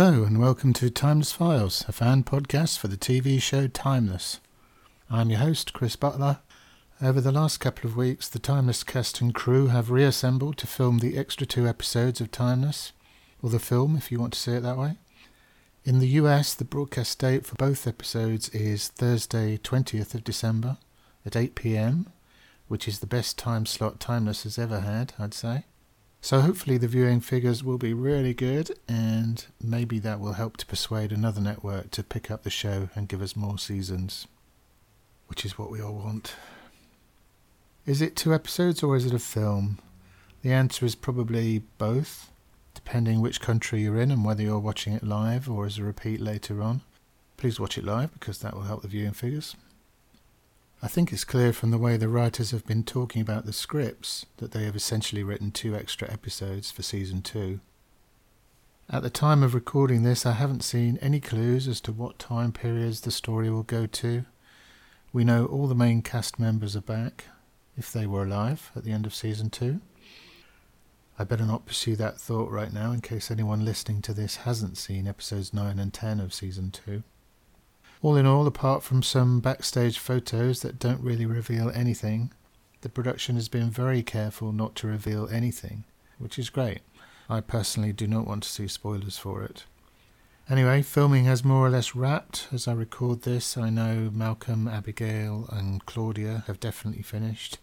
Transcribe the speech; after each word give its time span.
Hello, 0.00 0.22
and 0.22 0.38
welcome 0.38 0.72
to 0.74 0.90
Timeless 0.90 1.32
Files, 1.32 1.84
a 1.88 1.92
fan 1.92 2.22
podcast 2.22 2.78
for 2.78 2.86
the 2.86 2.96
TV 2.96 3.42
show 3.42 3.66
Timeless. 3.66 4.38
I'm 5.10 5.28
your 5.28 5.40
host, 5.40 5.72
Chris 5.72 5.96
Butler. 5.96 6.38
Over 7.02 7.20
the 7.20 7.32
last 7.32 7.58
couple 7.58 7.90
of 7.90 7.96
weeks, 7.96 8.28
the 8.28 8.38
Timeless 8.38 8.84
cast 8.84 9.20
and 9.20 9.34
crew 9.34 9.66
have 9.66 9.90
reassembled 9.90 10.56
to 10.58 10.68
film 10.68 11.00
the 11.00 11.18
extra 11.18 11.48
two 11.48 11.66
episodes 11.66 12.20
of 12.20 12.30
Timeless, 12.30 12.92
or 13.42 13.50
the 13.50 13.58
film 13.58 13.96
if 13.96 14.12
you 14.12 14.20
want 14.20 14.34
to 14.34 14.38
say 14.38 14.52
it 14.52 14.60
that 14.60 14.78
way. 14.78 14.98
In 15.84 15.98
the 15.98 16.06
US, 16.20 16.54
the 16.54 16.64
broadcast 16.64 17.18
date 17.18 17.44
for 17.44 17.56
both 17.56 17.88
episodes 17.88 18.50
is 18.50 18.86
Thursday, 18.86 19.56
20th 19.58 20.14
of 20.14 20.22
December 20.22 20.78
at 21.26 21.34
8 21.34 21.56
pm, 21.56 22.06
which 22.68 22.86
is 22.86 23.00
the 23.00 23.08
best 23.08 23.36
time 23.36 23.66
slot 23.66 23.98
Timeless 23.98 24.44
has 24.44 24.60
ever 24.60 24.78
had, 24.78 25.14
I'd 25.18 25.34
say. 25.34 25.64
So 26.20 26.40
hopefully 26.40 26.78
the 26.78 26.88
viewing 26.88 27.20
figures 27.20 27.62
will 27.62 27.78
be 27.78 27.94
really 27.94 28.34
good, 28.34 28.76
and 28.88 29.46
maybe 29.62 29.98
that 30.00 30.20
will 30.20 30.32
help 30.32 30.56
to 30.58 30.66
persuade 30.66 31.12
another 31.12 31.40
network 31.40 31.90
to 31.92 32.02
pick 32.02 32.30
up 32.30 32.42
the 32.42 32.50
show 32.50 32.88
and 32.94 33.08
give 33.08 33.22
us 33.22 33.36
more 33.36 33.58
seasons, 33.58 34.26
which 35.28 35.44
is 35.44 35.56
what 35.56 35.70
we 35.70 35.80
all 35.80 35.94
want. 35.94 36.34
Is 37.86 38.02
it 38.02 38.16
two 38.16 38.34
episodes 38.34 38.82
or 38.82 38.96
is 38.96 39.06
it 39.06 39.14
a 39.14 39.18
film? 39.18 39.78
The 40.42 40.52
answer 40.52 40.84
is 40.84 40.94
probably 40.94 41.62
both, 41.78 42.30
depending 42.74 43.20
which 43.20 43.40
country 43.40 43.82
you're 43.82 44.00
in 44.00 44.10
and 44.10 44.24
whether 44.24 44.42
you're 44.42 44.58
watching 44.58 44.92
it 44.92 45.02
live 45.02 45.48
or 45.48 45.66
as 45.66 45.78
a 45.78 45.84
repeat 45.84 46.20
later 46.20 46.62
on. 46.62 46.82
Please 47.36 47.58
watch 47.58 47.78
it 47.78 47.84
live 47.84 48.12
because 48.12 48.40
that 48.40 48.54
will 48.54 48.62
help 48.62 48.82
the 48.82 48.88
viewing 48.88 49.12
figures. 49.12 49.56
I 50.80 50.86
think 50.86 51.12
it's 51.12 51.24
clear 51.24 51.52
from 51.52 51.72
the 51.72 51.78
way 51.78 51.96
the 51.96 52.08
writers 52.08 52.52
have 52.52 52.64
been 52.64 52.84
talking 52.84 53.20
about 53.20 53.46
the 53.46 53.52
scripts 53.52 54.26
that 54.36 54.52
they 54.52 54.64
have 54.64 54.76
essentially 54.76 55.24
written 55.24 55.50
two 55.50 55.74
extra 55.74 56.08
episodes 56.10 56.70
for 56.70 56.82
season 56.82 57.20
two. 57.20 57.58
At 58.88 59.02
the 59.02 59.10
time 59.10 59.42
of 59.42 59.54
recording 59.54 60.04
this, 60.04 60.24
I 60.24 60.32
haven't 60.32 60.62
seen 60.62 60.96
any 61.02 61.18
clues 61.18 61.66
as 61.66 61.80
to 61.82 61.92
what 61.92 62.20
time 62.20 62.52
periods 62.52 63.00
the 63.00 63.10
story 63.10 63.50
will 63.50 63.64
go 63.64 63.86
to. 63.86 64.24
We 65.12 65.24
know 65.24 65.46
all 65.46 65.66
the 65.66 65.74
main 65.74 66.00
cast 66.00 66.38
members 66.38 66.76
are 66.76 66.80
back, 66.80 67.24
if 67.76 67.92
they 67.92 68.06
were 68.06 68.22
alive, 68.22 68.70
at 68.76 68.84
the 68.84 68.92
end 68.92 69.04
of 69.04 69.14
season 69.14 69.50
two. 69.50 69.80
I 71.18 71.24
better 71.24 71.44
not 71.44 71.66
pursue 71.66 71.96
that 71.96 72.20
thought 72.20 72.52
right 72.52 72.72
now 72.72 72.92
in 72.92 73.00
case 73.00 73.32
anyone 73.32 73.64
listening 73.64 74.00
to 74.02 74.14
this 74.14 74.36
hasn't 74.36 74.78
seen 74.78 75.08
episodes 75.08 75.52
9 75.52 75.80
and 75.80 75.92
10 75.92 76.20
of 76.20 76.32
season 76.32 76.70
2. 76.70 77.02
All 78.00 78.16
in 78.16 78.26
all, 78.26 78.46
apart 78.46 78.84
from 78.84 79.02
some 79.02 79.40
backstage 79.40 79.98
photos 79.98 80.62
that 80.62 80.78
don't 80.78 81.02
really 81.02 81.26
reveal 81.26 81.70
anything, 81.70 82.32
the 82.82 82.88
production 82.88 83.34
has 83.34 83.48
been 83.48 83.70
very 83.70 84.04
careful 84.04 84.52
not 84.52 84.76
to 84.76 84.86
reveal 84.86 85.28
anything, 85.32 85.82
which 86.18 86.38
is 86.38 86.48
great. 86.48 86.80
I 87.28 87.40
personally 87.40 87.92
do 87.92 88.06
not 88.06 88.26
want 88.26 88.44
to 88.44 88.48
see 88.48 88.68
spoilers 88.68 89.18
for 89.18 89.42
it. 89.42 89.64
Anyway, 90.48 90.82
filming 90.82 91.24
has 91.24 91.44
more 91.44 91.66
or 91.66 91.70
less 91.70 91.96
wrapped. 91.96 92.46
As 92.52 92.68
I 92.68 92.72
record 92.72 93.22
this, 93.22 93.58
I 93.58 93.68
know 93.68 94.10
Malcolm, 94.14 94.68
Abigail, 94.68 95.48
and 95.50 95.84
Claudia 95.84 96.44
have 96.46 96.60
definitely 96.60 97.02
finished. 97.02 97.58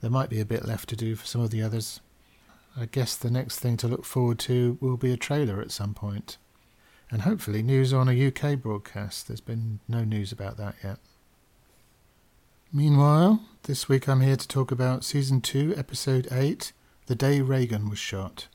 There 0.00 0.10
might 0.10 0.30
be 0.30 0.40
a 0.40 0.46
bit 0.46 0.64
left 0.64 0.88
to 0.90 0.96
do 0.96 1.16
for 1.16 1.26
some 1.26 1.40
of 1.40 1.50
the 1.50 1.62
others. 1.62 2.00
I 2.76 2.86
guess 2.86 3.16
the 3.16 3.30
next 3.30 3.58
thing 3.58 3.76
to 3.78 3.88
look 3.88 4.04
forward 4.04 4.38
to 4.40 4.78
will 4.80 4.96
be 4.96 5.12
a 5.12 5.16
trailer 5.16 5.60
at 5.60 5.72
some 5.72 5.92
point 5.92 6.38
and 7.12 7.22
hopefully 7.22 7.62
news 7.62 7.92
on 7.92 8.08
a 8.08 8.26
UK 8.28 8.58
broadcast. 8.58 9.28
There's 9.28 9.42
been 9.42 9.80
no 9.86 10.02
news 10.02 10.32
about 10.32 10.56
that 10.56 10.76
yet. 10.82 10.96
Meanwhile, 12.72 13.44
this 13.64 13.86
week 13.86 14.08
I'm 14.08 14.22
here 14.22 14.36
to 14.36 14.48
talk 14.48 14.72
about 14.72 15.04
Season 15.04 15.42
2, 15.42 15.74
Episode 15.76 16.26
8 16.32 16.72
The 17.06 17.14
Day 17.14 17.42
Reagan 17.42 17.90
Was 17.90 17.98
Shot, 17.98 18.48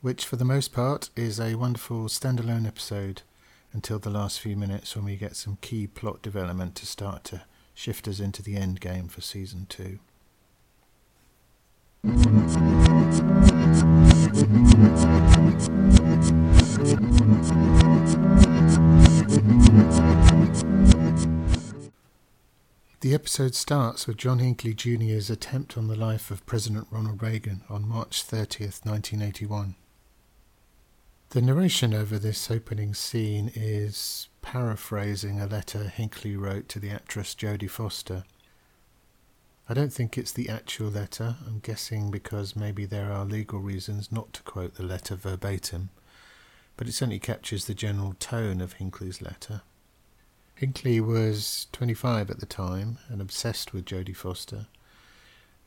which 0.00 0.24
for 0.24 0.36
the 0.36 0.44
most 0.44 0.72
part 0.72 1.10
is 1.14 1.38
a 1.38 1.54
wonderful 1.54 2.04
standalone 2.04 2.66
episode 2.66 3.20
until 3.74 3.98
the 3.98 4.08
last 4.08 4.40
few 4.40 4.56
minutes 4.56 4.96
when 4.96 5.04
we 5.04 5.16
get 5.16 5.36
some 5.36 5.58
key 5.60 5.86
plot 5.86 6.22
development 6.22 6.74
to 6.76 6.86
start 6.86 7.24
to 7.24 7.42
shift 7.74 8.08
us 8.08 8.20
into 8.20 8.42
the 8.42 8.56
end 8.56 8.80
game 8.80 9.06
for 9.06 9.20
Season 9.20 9.66
2. 9.68 9.98
The 23.00 23.14
episode 23.14 23.54
starts 23.54 24.06
with 24.06 24.18
John 24.18 24.40
Hinckley 24.40 24.74
Jr.'s 24.74 25.30
attempt 25.30 25.78
on 25.78 25.88
the 25.88 25.96
life 25.96 26.30
of 26.30 26.44
President 26.44 26.86
Ronald 26.90 27.22
Reagan 27.22 27.62
on 27.70 27.88
March 27.88 28.22
30th, 28.26 28.84
1981. 28.84 29.74
The 31.30 31.40
narration 31.40 31.94
over 31.94 32.18
this 32.18 32.50
opening 32.50 32.92
scene 32.92 33.50
is 33.54 34.28
paraphrasing 34.42 35.40
a 35.40 35.46
letter 35.46 35.84
Hinckley 35.84 36.36
wrote 36.36 36.68
to 36.68 36.78
the 36.78 36.90
actress 36.90 37.34
Jodie 37.34 37.70
Foster. 37.70 38.24
I 39.66 39.72
don't 39.72 39.92
think 39.92 40.18
it's 40.18 40.32
the 40.32 40.50
actual 40.50 40.88
letter, 40.88 41.36
I'm 41.46 41.60
guessing 41.60 42.10
because 42.10 42.54
maybe 42.54 42.84
there 42.84 43.10
are 43.12 43.24
legal 43.24 43.60
reasons 43.60 44.12
not 44.12 44.34
to 44.34 44.42
quote 44.42 44.74
the 44.74 44.82
letter 44.82 45.14
verbatim, 45.14 45.88
but 46.80 46.88
it 46.88 46.92
certainly 46.92 47.18
captures 47.18 47.66
the 47.66 47.74
general 47.74 48.14
tone 48.18 48.58
of 48.62 48.72
Hinckley's 48.72 49.20
letter. 49.20 49.60
Hinckley 50.54 50.98
was 50.98 51.66
25 51.72 52.30
at 52.30 52.40
the 52.40 52.46
time 52.46 52.96
and 53.10 53.20
obsessed 53.20 53.74
with 53.74 53.84
Jodie 53.84 54.16
Foster. 54.16 54.66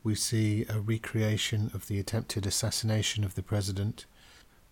We 0.03 0.15
see 0.15 0.65
a 0.67 0.79
recreation 0.79 1.69
of 1.75 1.85
the 1.85 1.99
attempted 1.99 2.47
assassination 2.47 3.23
of 3.23 3.35
the 3.35 3.43
president, 3.43 4.07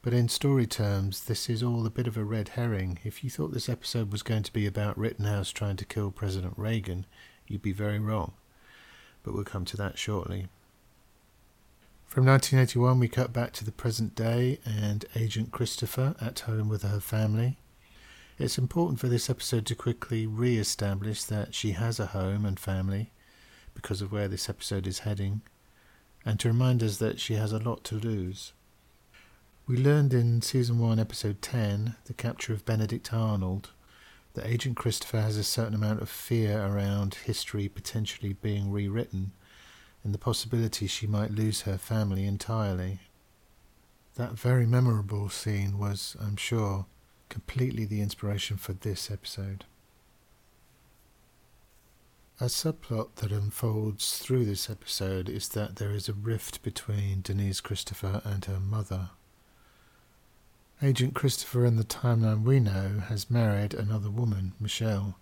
but 0.01 0.15
in 0.15 0.29
story 0.29 0.65
terms, 0.65 1.25
this 1.25 1.47
is 1.47 1.61
all 1.61 1.85
a 1.85 1.91
bit 1.91 2.07
of 2.07 2.17
a 2.17 2.23
red 2.23 2.49
herring. 2.49 2.97
If 3.03 3.23
you 3.23 3.29
thought 3.29 3.53
this 3.53 3.69
episode 3.69 4.11
was 4.11 4.23
going 4.23 4.41
to 4.41 4.53
be 4.53 4.65
about 4.65 4.97
Rittenhouse 4.97 5.51
trying 5.51 5.77
to 5.77 5.85
kill 5.85 6.09
President 6.09 6.55
Reagan, 6.57 7.05
you'd 7.47 7.61
be 7.61 7.71
very 7.71 7.99
wrong. 7.99 8.33
But 9.21 9.35
we'll 9.35 9.43
come 9.43 9.65
to 9.65 9.77
that 9.77 9.99
shortly. 9.99 10.47
From 12.11 12.25
1981, 12.25 12.99
we 12.99 13.07
cut 13.07 13.31
back 13.31 13.53
to 13.53 13.63
the 13.63 13.71
present 13.71 14.15
day 14.15 14.59
and 14.65 15.05
Agent 15.15 15.53
Christopher 15.53 16.13
at 16.19 16.41
home 16.41 16.67
with 16.67 16.81
her 16.81 16.99
family. 16.99 17.55
It's 18.37 18.57
important 18.57 18.99
for 18.99 19.07
this 19.07 19.29
episode 19.29 19.65
to 19.67 19.75
quickly 19.75 20.27
re 20.27 20.57
establish 20.57 21.23
that 21.23 21.55
she 21.55 21.71
has 21.71 22.01
a 22.01 22.07
home 22.07 22.45
and 22.45 22.59
family 22.59 23.11
because 23.73 24.01
of 24.01 24.11
where 24.11 24.27
this 24.27 24.49
episode 24.49 24.87
is 24.87 24.99
heading, 24.99 25.41
and 26.25 26.37
to 26.41 26.49
remind 26.49 26.83
us 26.83 26.97
that 26.97 27.21
she 27.21 27.35
has 27.35 27.53
a 27.53 27.59
lot 27.59 27.85
to 27.85 27.95
lose. 27.95 28.51
We 29.65 29.77
learned 29.77 30.13
in 30.13 30.41
Season 30.41 30.79
1, 30.79 30.99
Episode 30.99 31.41
10, 31.41 31.95
The 32.07 32.13
Capture 32.13 32.51
of 32.51 32.65
Benedict 32.65 33.13
Arnold, 33.13 33.69
that 34.33 34.45
Agent 34.45 34.75
Christopher 34.75 35.21
has 35.21 35.37
a 35.37 35.45
certain 35.45 35.75
amount 35.75 36.01
of 36.01 36.09
fear 36.09 36.61
around 36.61 37.13
history 37.23 37.69
potentially 37.69 38.33
being 38.33 38.69
rewritten 38.69 39.31
and 40.03 40.13
the 40.13 40.17
possibility 40.19 40.87
she 40.87 41.07
might 41.07 41.31
lose 41.31 41.61
her 41.61 41.77
family 41.77 42.25
entirely. 42.25 42.99
That 44.15 44.33
very 44.33 44.65
memorable 44.65 45.29
scene 45.29 45.77
was, 45.77 46.17
I'm 46.19 46.35
sure, 46.35 46.85
completely 47.29 47.85
the 47.85 48.01
inspiration 48.01 48.57
for 48.57 48.73
this 48.73 49.09
episode. 49.09 49.65
A 52.39 52.45
subplot 52.45 53.15
that 53.17 53.31
unfolds 53.31 54.17
through 54.17 54.45
this 54.45 54.69
episode 54.69 55.29
is 55.29 55.49
that 55.49 55.75
there 55.75 55.91
is 55.91 56.09
a 56.09 56.13
rift 56.13 56.63
between 56.63 57.21
Denise 57.21 57.61
Christopher 57.61 58.21
and 58.25 58.43
her 58.45 58.59
mother. 58.59 59.11
Agent 60.81 61.13
Christopher, 61.13 61.63
in 61.65 61.75
the 61.75 61.83
timeline 61.83 62.41
we 62.41 62.59
know, 62.59 63.03
has 63.07 63.29
married 63.29 63.75
another 63.75 64.09
woman, 64.09 64.53
Michelle, 64.59 65.19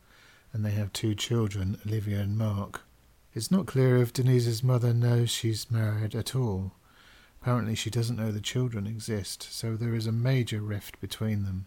and 0.53 0.63
they 0.63 0.71
have 0.71 0.93
two 0.93 1.13
children, 1.13 1.77
Olivia 1.85 2.19
and 2.21 2.37
Mark. 2.37 2.83
It's 3.39 3.51
not 3.51 3.67
clear 3.67 3.95
if 3.95 4.11
Denise's 4.11 4.65
mother 4.65 4.93
knows 4.93 5.29
she's 5.29 5.71
married 5.71 6.13
at 6.13 6.35
all. 6.35 6.73
Apparently, 7.41 7.73
she 7.73 7.89
doesn't 7.89 8.17
know 8.17 8.33
the 8.33 8.41
children 8.41 8.85
exist, 8.85 9.47
so 9.49 9.77
there 9.77 9.95
is 9.95 10.05
a 10.05 10.11
major 10.11 10.59
rift 10.59 10.99
between 10.99 11.45
them. 11.45 11.65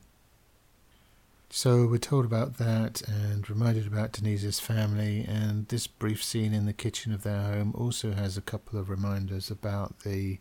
So 1.49 1.87
we're 1.87 1.97
told 1.97 2.27
about 2.27 2.59
that 2.59 3.01
and 3.09 3.49
reminded 3.49 3.87
about 3.87 4.13
Denise's 4.13 4.61
family, 4.61 5.25
and 5.27 5.67
this 5.69 5.87
brief 5.87 6.23
scene 6.23 6.53
in 6.53 6.67
the 6.67 6.75
kitchen 6.75 7.11
of 7.11 7.23
their 7.23 7.41
home 7.41 7.73
also 7.75 8.13
has 8.13 8.37
a 8.37 8.43
couple 8.43 8.79
of 8.79 8.91
reminders 8.91 9.51
about 9.51 10.01
the 10.01 10.41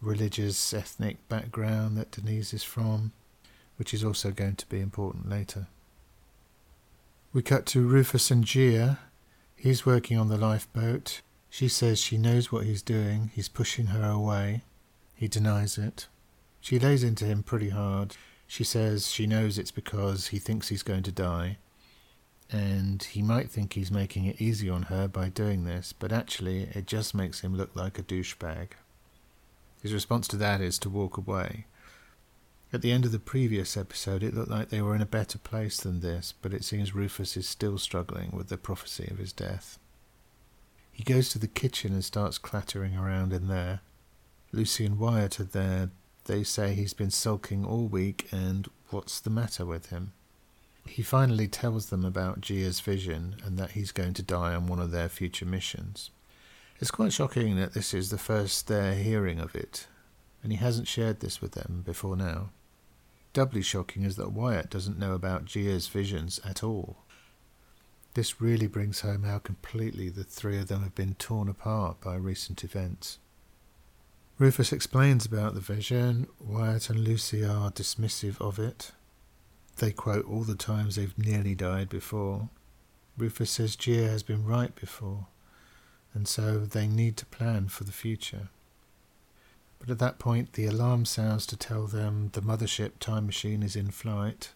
religious, 0.00 0.72
ethnic 0.72 1.18
background 1.28 1.98
that 1.98 2.12
Denise 2.12 2.54
is 2.54 2.64
from, 2.64 3.12
which 3.76 3.92
is 3.92 4.02
also 4.02 4.30
going 4.30 4.56
to 4.56 4.66
be 4.70 4.80
important 4.80 5.28
later. 5.28 5.66
We 7.34 7.42
cut 7.42 7.66
to 7.66 7.86
Rufus 7.86 8.30
and 8.30 8.42
Jiya. 8.42 8.96
He's 9.56 9.86
working 9.86 10.18
on 10.18 10.28
the 10.28 10.36
lifeboat. 10.36 11.22
She 11.48 11.68
says 11.68 11.98
she 11.98 12.18
knows 12.18 12.52
what 12.52 12.66
he's 12.66 12.82
doing. 12.82 13.30
He's 13.34 13.48
pushing 13.48 13.86
her 13.86 14.08
away. 14.08 14.62
He 15.14 15.26
denies 15.26 15.78
it. 15.78 16.06
She 16.60 16.78
lays 16.78 17.02
into 17.02 17.24
him 17.24 17.42
pretty 17.42 17.70
hard. 17.70 18.16
She 18.46 18.64
says 18.64 19.10
she 19.10 19.26
knows 19.26 19.58
it's 19.58 19.70
because 19.70 20.28
he 20.28 20.38
thinks 20.38 20.68
he's 20.68 20.82
going 20.82 21.02
to 21.04 21.12
die, 21.12 21.58
and 22.50 23.02
he 23.02 23.22
might 23.22 23.50
think 23.50 23.72
he's 23.72 23.90
making 23.90 24.26
it 24.26 24.40
easy 24.40 24.70
on 24.70 24.84
her 24.84 25.08
by 25.08 25.28
doing 25.28 25.64
this, 25.64 25.92
but 25.92 26.12
actually 26.12 26.68
it 26.74 26.86
just 26.86 27.14
makes 27.14 27.40
him 27.40 27.56
look 27.56 27.74
like 27.74 27.98
a 27.98 28.02
douchebag. 28.02 28.68
His 29.82 29.92
response 29.92 30.28
to 30.28 30.36
that 30.36 30.60
is 30.60 30.78
to 30.80 30.90
walk 30.90 31.16
away. 31.16 31.66
At 32.72 32.82
the 32.82 32.90
end 32.90 33.04
of 33.04 33.12
the 33.12 33.18
previous 33.18 33.76
episode, 33.76 34.22
it 34.22 34.34
looked 34.34 34.50
like 34.50 34.70
they 34.70 34.82
were 34.82 34.94
in 34.94 35.02
a 35.02 35.06
better 35.06 35.38
place 35.38 35.78
than 35.78 36.00
this, 36.00 36.34
but 36.42 36.52
it 36.52 36.64
seems 36.64 36.94
Rufus 36.94 37.36
is 37.36 37.48
still 37.48 37.78
struggling 37.78 38.32
with 38.32 38.48
the 38.48 38.56
prophecy 38.56 39.08
of 39.10 39.18
his 39.18 39.32
death. 39.32 39.78
He 40.90 41.04
goes 41.04 41.28
to 41.30 41.38
the 41.38 41.46
kitchen 41.46 41.92
and 41.92 42.04
starts 42.04 42.38
clattering 42.38 42.96
around 42.96 43.32
in 43.32 43.48
there. 43.48 43.80
Lucy 44.50 44.84
and 44.84 44.98
Wyatt 44.98 45.38
are 45.38 45.44
there. 45.44 45.90
They 46.24 46.42
say 46.42 46.74
he's 46.74 46.94
been 46.94 47.10
sulking 47.10 47.64
all 47.64 47.86
week 47.86 48.28
and 48.32 48.68
what's 48.90 49.20
the 49.20 49.30
matter 49.30 49.64
with 49.64 49.90
him? 49.90 50.12
He 50.88 51.02
finally 51.02 51.48
tells 51.48 51.86
them 51.90 52.04
about 52.04 52.40
Jiya's 52.40 52.80
vision 52.80 53.36
and 53.44 53.58
that 53.58 53.72
he's 53.72 53.92
going 53.92 54.14
to 54.14 54.22
die 54.22 54.54
on 54.54 54.66
one 54.66 54.80
of 54.80 54.90
their 54.90 55.08
future 55.08 55.46
missions. 55.46 56.10
It's 56.78 56.90
quite 56.90 57.12
shocking 57.12 57.56
that 57.56 57.74
this 57.74 57.94
is 57.94 58.10
the 58.10 58.18
first 58.18 58.66
they're 58.66 58.94
hearing 58.94 59.40
of 59.40 59.54
it, 59.54 59.86
and 60.46 60.52
he 60.52 60.58
hasn't 60.58 60.86
shared 60.86 61.18
this 61.18 61.42
with 61.42 61.54
them 61.54 61.82
before 61.84 62.16
now. 62.16 62.50
Doubly 63.32 63.62
shocking 63.62 64.04
is 64.04 64.14
that 64.14 64.30
Wyatt 64.30 64.70
doesn't 64.70 64.96
know 64.96 65.12
about 65.12 65.46
Jiya's 65.46 65.88
visions 65.88 66.38
at 66.44 66.62
all. 66.62 66.98
This 68.14 68.40
really 68.40 68.68
brings 68.68 69.00
home 69.00 69.24
how 69.24 69.38
completely 69.40 70.08
the 70.08 70.22
three 70.22 70.56
of 70.58 70.68
them 70.68 70.84
have 70.84 70.94
been 70.94 71.14
torn 71.14 71.48
apart 71.48 72.00
by 72.00 72.14
recent 72.14 72.62
events. 72.62 73.18
Rufus 74.38 74.72
explains 74.72 75.26
about 75.26 75.54
the 75.54 75.60
vision. 75.60 76.28
Wyatt 76.38 76.90
and 76.90 77.00
Lucy 77.00 77.44
are 77.44 77.72
dismissive 77.72 78.40
of 78.40 78.60
it. 78.60 78.92
They 79.78 79.90
quote 79.90 80.26
all 80.26 80.44
the 80.44 80.54
times 80.54 80.94
they've 80.94 81.18
nearly 81.18 81.56
died 81.56 81.88
before. 81.88 82.50
Rufus 83.18 83.50
says 83.50 83.74
Jiya 83.74 84.08
has 84.10 84.22
been 84.22 84.44
right 84.44 84.76
before, 84.76 85.26
and 86.14 86.28
so 86.28 86.60
they 86.60 86.86
need 86.86 87.16
to 87.16 87.26
plan 87.26 87.66
for 87.66 87.82
the 87.82 87.90
future. 87.90 88.50
But 89.78 89.90
at 89.90 89.98
that 89.98 90.18
point, 90.18 90.54
the 90.54 90.66
alarm 90.66 91.04
sounds 91.04 91.46
to 91.46 91.56
tell 91.56 91.86
them 91.86 92.30
the 92.32 92.40
mothership 92.40 92.98
time 92.98 93.26
machine 93.26 93.62
is 93.62 93.76
in 93.76 93.90
flight. 93.90 94.50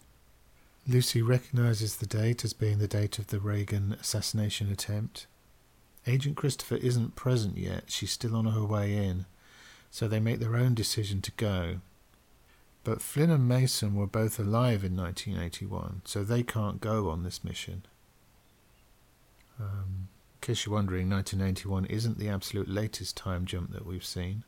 Lucy 0.87 1.21
recognizes 1.21 1.97
the 1.97 2.07
date 2.07 2.43
as 2.43 2.53
being 2.53 2.79
the 2.79 2.87
date 2.87 3.19
of 3.19 3.27
the 3.27 3.39
Reagan 3.39 3.95
assassination 3.99 4.71
attempt. 4.71 5.27
Agent 6.07 6.35
Christopher 6.35 6.77
isn't 6.77 7.15
present 7.15 7.57
yet, 7.57 7.85
she's 7.87 8.11
still 8.11 8.35
on 8.35 8.45
her 8.45 8.65
way 8.65 8.97
in, 8.97 9.25
so 9.91 10.07
they 10.07 10.19
make 10.19 10.39
their 10.39 10.55
own 10.55 10.73
decision 10.73 11.21
to 11.21 11.31
go. 11.33 11.77
But 12.83 13.01
Flynn 13.01 13.29
and 13.29 13.47
Mason 13.47 13.93
were 13.93 14.07
both 14.07 14.39
alive 14.39 14.83
in 14.83 14.97
1981, 14.97 16.01
so 16.05 16.23
they 16.23 16.41
can't 16.41 16.81
go 16.81 17.09
on 17.09 17.23
this 17.23 17.43
mission. 17.43 17.85
Um, 19.59 20.07
in 20.33 20.47
case 20.47 20.65
you're 20.65 20.73
wondering, 20.73 21.07
1981 21.07 21.85
isn't 21.85 22.17
the 22.17 22.29
absolute 22.29 22.67
latest 22.67 23.15
time 23.15 23.45
jump 23.45 23.71
that 23.71 23.85
we've 23.85 24.05
seen. 24.05 24.43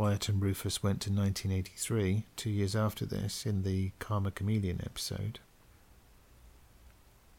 Wyatt 0.00 0.30
and 0.30 0.40
Rufus 0.40 0.82
went 0.82 1.02
to 1.02 1.10
1983, 1.10 2.24
two 2.34 2.48
years 2.48 2.74
after 2.74 3.04
this, 3.04 3.44
in 3.44 3.64
the 3.64 3.90
Karma 3.98 4.30
Chameleon 4.30 4.80
episode. 4.82 5.40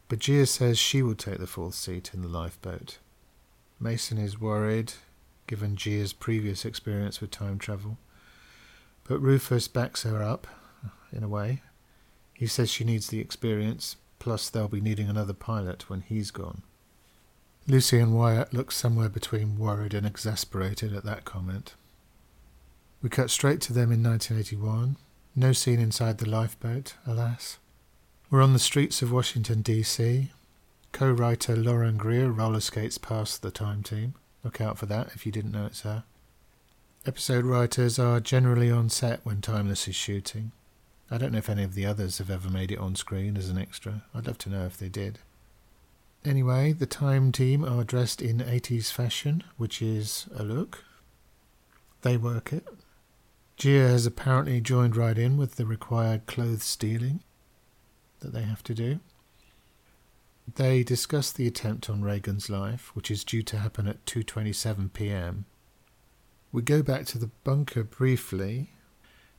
But 0.08 0.22
says 0.22 0.78
she 0.78 1.02
will 1.02 1.16
take 1.16 1.38
the 1.38 1.48
fourth 1.48 1.74
seat 1.74 2.12
in 2.14 2.22
the 2.22 2.28
lifeboat. 2.28 2.98
Mason 3.80 4.16
is 4.16 4.40
worried, 4.40 4.92
given 5.48 5.74
Jiya's 5.74 6.12
previous 6.12 6.64
experience 6.64 7.20
with 7.20 7.32
time 7.32 7.58
travel. 7.58 7.98
But 9.08 9.18
Rufus 9.18 9.66
backs 9.66 10.04
her 10.04 10.22
up, 10.22 10.46
in 11.12 11.24
a 11.24 11.28
way. 11.28 11.62
He 12.32 12.46
says 12.46 12.70
she 12.70 12.84
needs 12.84 13.08
the 13.08 13.18
experience, 13.18 13.96
plus 14.20 14.48
they'll 14.48 14.68
be 14.68 14.80
needing 14.80 15.08
another 15.08 15.34
pilot 15.34 15.90
when 15.90 16.02
he's 16.02 16.30
gone. 16.30 16.62
Lucy 17.66 17.98
and 17.98 18.14
Wyatt 18.14 18.54
look 18.54 18.70
somewhere 18.70 19.08
between 19.08 19.58
worried 19.58 19.94
and 19.94 20.06
exasperated 20.06 20.94
at 20.94 21.04
that 21.04 21.24
comment. 21.24 21.74
We 23.02 23.08
cut 23.08 23.30
straight 23.30 23.60
to 23.62 23.72
them 23.72 23.90
in 23.90 24.02
1981. 24.02 24.96
No 25.34 25.52
scene 25.52 25.80
inside 25.80 26.18
the 26.18 26.28
lifeboat, 26.28 26.94
alas. 27.04 27.58
We're 28.30 28.42
on 28.42 28.52
the 28.52 28.58
streets 28.60 29.02
of 29.02 29.10
Washington, 29.10 29.60
D.C. 29.60 30.30
Co 30.92 31.10
writer 31.10 31.56
Lauren 31.56 31.96
Greer 31.96 32.30
roller 32.30 32.60
skates 32.60 32.98
past 32.98 33.42
the 33.42 33.50
time 33.50 33.82
team. 33.82 34.14
Look 34.44 34.60
out 34.60 34.78
for 34.78 34.86
that 34.86 35.08
if 35.14 35.26
you 35.26 35.32
didn't 35.32 35.52
know 35.52 35.66
it's 35.66 35.80
her. 35.80 36.04
Episode 37.04 37.44
writers 37.44 37.98
are 37.98 38.20
generally 38.20 38.70
on 38.70 38.88
set 38.88 39.20
when 39.24 39.40
Timeless 39.40 39.88
is 39.88 39.96
shooting. 39.96 40.52
I 41.10 41.18
don't 41.18 41.32
know 41.32 41.38
if 41.38 41.50
any 41.50 41.64
of 41.64 41.74
the 41.74 41.84
others 41.84 42.18
have 42.18 42.30
ever 42.30 42.48
made 42.48 42.70
it 42.70 42.78
on 42.78 42.94
screen 42.94 43.36
as 43.36 43.48
an 43.48 43.58
extra. 43.58 44.04
I'd 44.14 44.28
love 44.28 44.38
to 44.38 44.50
know 44.50 44.64
if 44.64 44.76
they 44.76 44.88
did. 44.88 45.18
Anyway, 46.24 46.72
the 46.72 46.86
Time 46.86 47.32
team 47.32 47.64
are 47.64 47.82
dressed 47.82 48.22
in 48.22 48.38
80s 48.38 48.92
fashion, 48.92 49.42
which 49.56 49.82
is 49.82 50.28
a 50.36 50.44
look. 50.44 50.84
They 52.02 52.16
work 52.16 52.52
it. 52.52 52.66
Jiya 53.62 53.90
has 53.90 54.06
apparently 54.06 54.60
joined 54.60 54.96
right 54.96 55.16
in 55.16 55.36
with 55.36 55.54
the 55.54 55.64
required 55.64 56.26
clothes 56.26 56.64
stealing 56.64 57.22
that 58.18 58.32
they 58.32 58.42
have 58.42 58.64
to 58.64 58.74
do. 58.74 58.98
They 60.52 60.82
discuss 60.82 61.30
the 61.30 61.46
attempt 61.46 61.88
on 61.88 62.02
Reagan's 62.02 62.50
life, 62.50 62.90
which 62.94 63.08
is 63.08 63.22
due 63.22 63.44
to 63.44 63.58
happen 63.58 63.86
at 63.86 64.04
2:27 64.04 64.92
p.m. 64.92 65.44
We 66.50 66.62
go 66.62 66.82
back 66.82 67.06
to 67.06 67.18
the 67.18 67.30
bunker 67.44 67.84
briefly. 67.84 68.72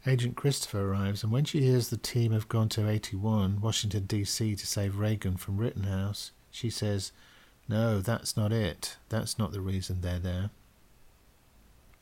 Agent 0.08 0.38
Christopher 0.38 0.88
arrives, 0.90 1.22
and 1.22 1.34
when 1.34 1.44
she 1.44 1.60
hears 1.60 1.90
the 1.90 1.98
team 1.98 2.32
have 2.32 2.48
gone 2.48 2.70
to 2.70 2.90
81, 2.90 3.60
Washington, 3.60 4.06
D.C., 4.06 4.56
to 4.56 4.66
save 4.66 5.00
Reagan 5.00 5.36
from 5.36 5.58
Rittenhouse, 5.58 6.32
she 6.50 6.70
says, 6.70 7.12
No, 7.68 8.00
that's 8.00 8.38
not 8.38 8.54
it. 8.54 8.96
That's 9.10 9.38
not 9.38 9.52
the 9.52 9.60
reason 9.60 10.00
they're 10.00 10.18
there. 10.18 10.52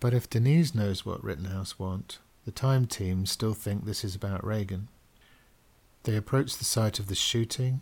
But 0.01 0.15
if 0.15 0.27
Denise 0.27 0.73
knows 0.73 1.05
what 1.05 1.23
Rittenhouse 1.23 1.77
want, 1.77 2.17
the 2.43 2.51
Time 2.51 2.87
team 2.87 3.27
still 3.27 3.53
think 3.53 3.85
this 3.85 4.03
is 4.03 4.15
about 4.15 4.43
Reagan. 4.43 4.87
They 6.03 6.17
approach 6.17 6.57
the 6.57 6.65
site 6.65 6.97
of 6.97 7.05
the 7.05 7.13
shooting. 7.13 7.81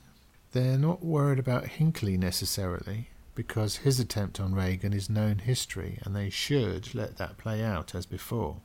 They're 0.51 0.77
not 0.77 1.01
worried 1.01 1.39
about 1.39 1.67
Hinckley 1.67 2.17
necessarily, 2.17 3.07
because 3.35 3.77
his 3.77 4.01
attempt 4.01 4.37
on 4.37 4.53
Reagan 4.53 4.91
is 4.91 5.09
known 5.09 5.37
history, 5.37 5.99
and 6.03 6.13
they 6.13 6.29
should 6.29 6.93
let 6.93 7.15
that 7.17 7.37
play 7.37 7.63
out 7.63 7.95
as 7.95 8.05
before. 8.05 8.57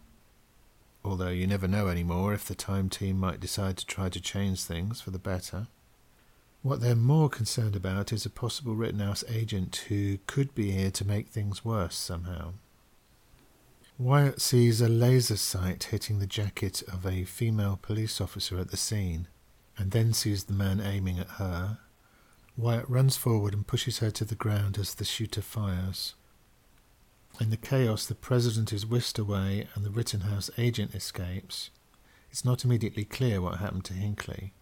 Although 1.05 1.29
you 1.29 1.47
never 1.47 1.69
know 1.69 1.87
anymore 1.87 2.35
if 2.35 2.47
the 2.47 2.57
Time 2.57 2.89
team 2.89 3.21
might 3.21 3.39
decide 3.39 3.77
to 3.77 3.87
try 3.87 4.09
to 4.09 4.21
change 4.21 4.65
things 4.65 5.01
for 5.01 5.13
the 5.13 5.19
better. 5.21 5.69
What 6.63 6.81
they're 6.81 6.97
more 6.97 7.29
concerned 7.29 7.77
about 7.77 8.13
is 8.13 8.27
a 8.27 8.31
possible 8.31 8.75
Rittenhouse 8.75 9.23
agent 9.29 9.85
who 9.89 10.19
could 10.27 10.57
be 10.57 10.73
here 10.73 10.91
to 10.91 11.07
make 11.07 11.29
things 11.29 11.65
worse 11.65 11.95
somehow. 11.95 12.55
Wyatt 13.97 14.41
sees 14.41 14.81
a 14.81 14.89
laser 14.89 15.37
sight 15.37 15.85
hitting 15.85 16.19
the 16.19 16.27
jacket 16.27 16.83
of 16.93 17.07
a 17.07 17.23
female 17.23 17.79
police 17.81 18.21
officer 18.21 18.59
at 18.59 18.73
the 18.73 18.77
scene, 18.77 19.29
and 19.79 19.93
then 19.93 20.13
sees 20.13 20.45
the 20.45 20.53
man 20.53 20.81
aiming 20.81 21.21
at 21.21 21.29
her. 21.39 21.79
Wyatt 22.57 22.89
runs 22.89 23.17
forward 23.17 23.55
and 23.55 23.65
pushes 23.65 23.99
her 23.99 24.11
to 24.11 24.25
the 24.25 24.35
ground 24.35 24.79
as 24.79 24.95
the 24.95 25.05
shooter 25.05 25.43
fires. 25.43 26.15
In 27.41 27.51
the 27.51 27.57
chaos, 27.57 28.05
the 28.05 28.17
president 28.17 28.73
is 28.73 28.85
whisked 28.85 29.19
away 29.19 29.69
and 29.75 29.85
the 29.85 29.91
Rittenhouse 29.91 30.51
agent 30.59 30.93
escapes. 30.93 31.71
It's 32.33 32.45
not 32.45 32.65
immediately 32.65 33.05
clear 33.05 33.41
what 33.41 33.59
happened 33.59 33.85
to 33.87 33.95
Hinckley. 33.95 34.55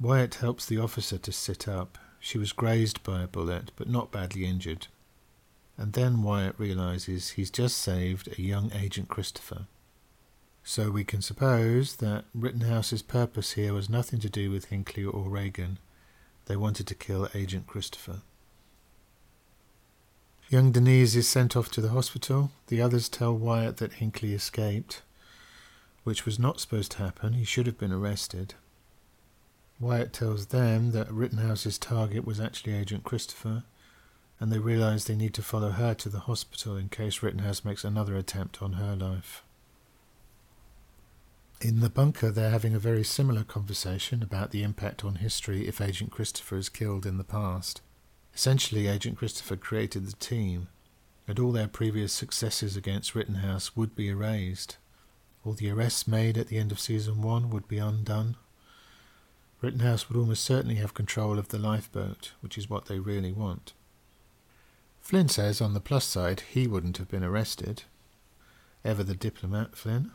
Wyatt 0.00 0.36
helps 0.36 0.66
the 0.66 0.78
officer 0.78 1.18
to 1.18 1.30
sit 1.30 1.68
up. 1.68 1.96
She 2.18 2.38
was 2.38 2.52
grazed 2.52 3.04
by 3.04 3.22
a 3.22 3.28
bullet, 3.28 3.70
but 3.76 3.88
not 3.88 4.10
badly 4.10 4.44
injured 4.44 4.88
and 5.78 5.92
then 5.92 6.22
Wyatt 6.22 6.54
realizes 6.58 7.30
he's 7.30 7.50
just 7.50 7.78
saved 7.78 8.38
a 8.38 8.42
young 8.42 8.72
Agent 8.74 9.08
Christopher. 9.08 9.66
So 10.64 10.90
we 10.90 11.04
can 11.04 11.22
suppose 11.22 11.96
that 11.96 12.24
Rittenhouse's 12.34 13.02
purpose 13.02 13.52
here 13.52 13.72
was 13.72 13.88
nothing 13.88 14.18
to 14.20 14.28
do 14.28 14.50
with 14.50 14.66
Hinckley 14.66 15.04
or 15.04 15.28
Reagan. 15.28 15.78
They 16.46 16.56
wanted 16.56 16.86
to 16.88 16.94
kill 16.94 17.28
Agent 17.34 17.66
Christopher. 17.66 18.22
Young 20.48 20.72
Denise 20.72 21.16
is 21.16 21.28
sent 21.28 21.56
off 21.56 21.70
to 21.72 21.80
the 21.80 21.90
hospital. 21.90 22.50
The 22.68 22.80
others 22.80 23.08
tell 23.08 23.36
Wyatt 23.36 23.78
that 23.78 23.94
Hinckley 23.94 24.32
escaped, 24.32 25.02
which 26.04 26.24
was 26.24 26.38
not 26.38 26.60
supposed 26.60 26.92
to 26.92 26.98
happen. 26.98 27.32
He 27.32 27.44
should 27.44 27.66
have 27.66 27.78
been 27.78 27.92
arrested. 27.92 28.54
Wyatt 29.78 30.12
tells 30.12 30.46
them 30.46 30.92
that 30.92 31.10
Rittenhouse's 31.12 31.78
target 31.78 32.24
was 32.24 32.40
actually 32.40 32.74
Agent 32.74 33.04
Christopher, 33.04 33.64
and 34.38 34.52
they 34.52 34.58
realize 34.58 35.04
they 35.04 35.16
need 35.16 35.34
to 35.34 35.42
follow 35.42 35.70
her 35.70 35.94
to 35.94 36.08
the 36.08 36.20
hospital 36.20 36.76
in 36.76 36.88
case 36.88 37.22
Rittenhouse 37.22 37.64
makes 37.64 37.84
another 37.84 38.16
attempt 38.16 38.60
on 38.62 38.74
her 38.74 38.94
life. 38.94 39.42
In 41.60 41.80
the 41.80 41.88
bunker, 41.88 42.30
they're 42.30 42.50
having 42.50 42.74
a 42.74 42.78
very 42.78 43.02
similar 43.02 43.42
conversation 43.42 44.22
about 44.22 44.50
the 44.50 44.62
impact 44.62 45.04
on 45.04 45.16
history 45.16 45.66
if 45.66 45.80
Agent 45.80 46.10
Christopher 46.10 46.58
is 46.58 46.68
killed 46.68 47.06
in 47.06 47.16
the 47.16 47.24
past. 47.24 47.80
Essentially, 48.34 48.86
Agent 48.86 49.16
Christopher 49.16 49.56
created 49.56 50.06
the 50.06 50.16
team, 50.16 50.68
and 51.26 51.38
all 51.38 51.52
their 51.52 51.66
previous 51.66 52.12
successes 52.12 52.76
against 52.76 53.14
Rittenhouse 53.14 53.74
would 53.74 53.96
be 53.96 54.08
erased. 54.08 54.76
All 55.46 55.54
the 55.54 55.70
arrests 55.70 56.06
made 56.06 56.36
at 56.36 56.48
the 56.48 56.58
end 56.58 56.72
of 56.72 56.78
season 56.78 57.22
one 57.22 57.48
would 57.48 57.66
be 57.66 57.78
undone. 57.78 58.36
Rittenhouse 59.62 60.10
would 60.10 60.18
almost 60.18 60.44
certainly 60.44 60.74
have 60.74 60.92
control 60.92 61.38
of 61.38 61.48
the 61.48 61.58
lifeboat, 61.58 62.32
which 62.40 62.58
is 62.58 62.68
what 62.68 62.84
they 62.84 62.98
really 62.98 63.32
want. 63.32 63.72
Flynn 65.06 65.28
says 65.28 65.60
on 65.60 65.72
the 65.72 65.78
plus 65.78 66.04
side 66.04 66.40
he 66.50 66.66
wouldn't 66.66 66.96
have 66.96 67.06
been 67.06 67.22
arrested. 67.22 67.84
Ever 68.84 69.04
the 69.04 69.14
diplomat, 69.14 69.76
Flynn. 69.76 70.10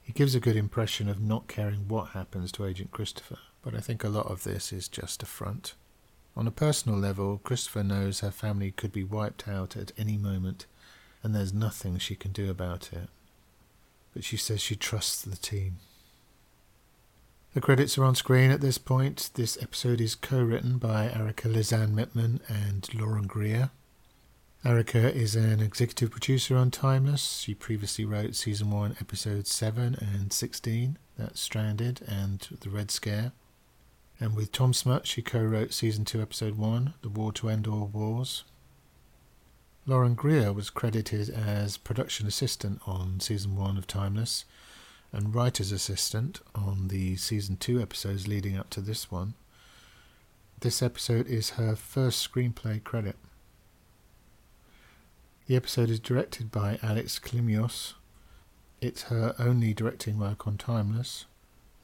He 0.00 0.14
gives 0.14 0.34
a 0.34 0.40
good 0.40 0.56
impression 0.56 1.06
of 1.06 1.20
not 1.20 1.48
caring 1.48 1.86
what 1.86 2.12
happens 2.12 2.50
to 2.52 2.64
Agent 2.64 2.92
Christopher, 2.92 3.36
but 3.60 3.74
I 3.74 3.80
think 3.80 4.02
a 4.02 4.08
lot 4.08 4.24
of 4.24 4.42
this 4.42 4.72
is 4.72 4.88
just 4.88 5.22
a 5.22 5.26
front. 5.26 5.74
On 6.34 6.46
a 6.46 6.50
personal 6.50 6.98
level, 6.98 7.42
Christopher 7.44 7.84
knows 7.84 8.20
her 8.20 8.30
family 8.30 8.70
could 8.70 8.90
be 8.90 9.04
wiped 9.04 9.46
out 9.46 9.76
at 9.76 9.92
any 9.98 10.16
moment, 10.16 10.64
and 11.22 11.34
there's 11.34 11.52
nothing 11.52 11.98
she 11.98 12.16
can 12.16 12.32
do 12.32 12.50
about 12.50 12.90
it. 12.90 13.10
But 14.14 14.24
she 14.24 14.38
says 14.38 14.62
she 14.62 14.76
trusts 14.76 15.20
the 15.20 15.36
team. 15.36 15.76
The 17.54 17.60
credits 17.60 17.96
are 17.96 18.02
on 18.02 18.16
screen 18.16 18.50
at 18.50 18.60
this 18.60 18.78
point. 18.78 19.30
This 19.34 19.56
episode 19.62 20.00
is 20.00 20.16
co 20.16 20.42
written 20.42 20.78
by 20.78 21.06
Arika 21.06 21.48
Lisanne 21.48 21.94
Mittman 21.94 22.40
and 22.48 22.92
Lauren 22.92 23.28
Greer. 23.28 23.70
Arika 24.64 25.14
is 25.14 25.36
an 25.36 25.60
executive 25.60 26.10
producer 26.10 26.56
on 26.56 26.72
Timeless. 26.72 27.38
She 27.38 27.54
previously 27.54 28.04
wrote 28.04 28.34
season 28.34 28.72
1, 28.72 28.96
episodes 29.00 29.52
7 29.52 29.94
and 30.00 30.32
16, 30.32 30.98
that's 31.16 31.40
Stranded 31.40 32.00
and 32.08 32.40
The 32.60 32.70
Red 32.70 32.90
Scare. 32.90 33.30
And 34.18 34.34
with 34.34 34.50
Tom 34.50 34.74
Smuts, 34.74 35.08
she 35.08 35.22
co 35.22 35.40
wrote 35.40 35.72
season 35.72 36.04
2, 36.04 36.20
episode 36.20 36.58
1, 36.58 36.94
The 37.02 37.08
War 37.08 37.30
to 37.34 37.50
End 37.50 37.68
All 37.68 37.86
Wars. 37.86 38.42
Lauren 39.86 40.14
Greer 40.14 40.52
was 40.52 40.70
credited 40.70 41.30
as 41.30 41.76
production 41.76 42.26
assistant 42.26 42.80
on 42.84 43.20
season 43.20 43.54
1 43.54 43.76
of 43.76 43.86
Timeless 43.86 44.44
and 45.14 45.34
writer's 45.34 45.72
assistant 45.72 46.40
on 46.54 46.88
the 46.88 47.16
season 47.16 47.56
2 47.56 47.80
episodes 47.80 48.26
leading 48.26 48.58
up 48.58 48.68
to 48.70 48.80
this 48.80 49.10
one. 49.10 49.34
This 50.60 50.82
episode 50.82 51.28
is 51.28 51.50
her 51.50 51.76
first 51.76 52.30
screenplay 52.30 52.82
credit. 52.82 53.16
The 55.46 55.56
episode 55.56 55.90
is 55.90 56.00
directed 56.00 56.50
by 56.50 56.78
Alex 56.82 57.18
Kalymnios. 57.18 57.94
It's 58.80 59.04
her 59.04 59.34
only 59.38 59.72
directing 59.72 60.18
work 60.18 60.46
on 60.46 60.56
Timeless. 60.56 61.26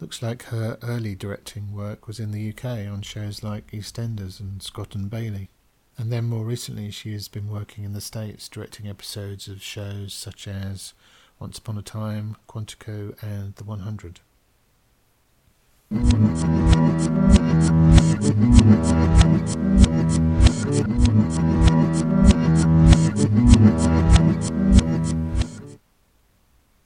Looks 0.01 0.23
like 0.23 0.45
her 0.45 0.79
early 0.83 1.15
directing 1.15 1.73
work 1.73 2.07
was 2.07 2.19
in 2.19 2.33
the 2.33 2.49
UK 2.49 2.91
on 2.91 3.03
shows 3.03 3.43
like 3.43 3.71
EastEnders 3.71 4.41
and 4.41 4.63
Scott 4.63 4.95
and 4.95 5.11
Bailey. 5.11 5.51
And 5.99 6.11
then 6.11 6.25
more 6.25 6.45
recently, 6.45 6.91
she 6.91 7.13
has 7.13 7.29
been 7.29 7.51
working 7.51 7.85
in 7.85 7.93
the 7.93 8.01
States 8.01 8.49
directing 8.49 8.89
episodes 8.89 9.47
of 9.47 9.63
shows 9.63 10.15
such 10.15 10.49
as 10.49 10.95
once 11.41 11.57
Upon 11.57 11.79
a 11.79 11.83
Time, 11.83 12.37
Quantico, 12.47 13.15
and 13.23 13.55
The 13.55 13.65
100. 13.65 14.21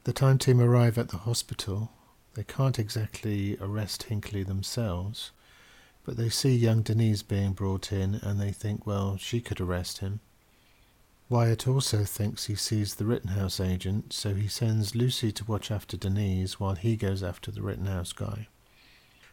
The 0.05 0.13
time 0.13 0.39
team 0.39 0.61
arrive 0.61 0.99
at 0.99 1.09
the 1.09 1.17
hospital. 1.17 1.91
They 2.35 2.45
can't 2.45 2.79
exactly 2.79 3.59
arrest 3.61 4.05
Hinckley 4.05 4.45
themselves, 4.45 5.33
but 6.05 6.17
they 6.17 6.29
see 6.29 6.55
young 6.55 6.83
Denise 6.83 7.25
being 7.25 7.55
brought 7.55 7.93
in 7.93 8.15
and 8.23 8.41
they 8.41 8.53
think, 8.53 8.87
well, 8.87 9.17
she 9.17 9.41
could 9.41 9.61
arrest 9.61 9.99
him. 9.99 10.21
Wyatt 11.35 11.67
also 11.67 12.05
thinks 12.05 12.45
he 12.45 12.55
sees 12.55 12.95
the 12.95 13.05
Rittenhouse 13.05 13.59
agent, 13.59 14.13
so 14.13 14.37
he 14.37 14.47
sends 14.47 14.95
Lucy 14.95 15.33
to 15.33 15.45
watch 15.45 15.69
after 15.69 15.97
Denise 15.97 16.61
while 16.61 16.77
he 16.77 16.95
goes 16.95 17.25
after 17.25 17.51
the 17.51 17.61
Rittenhouse 17.61 18.13
guy. 18.13 18.47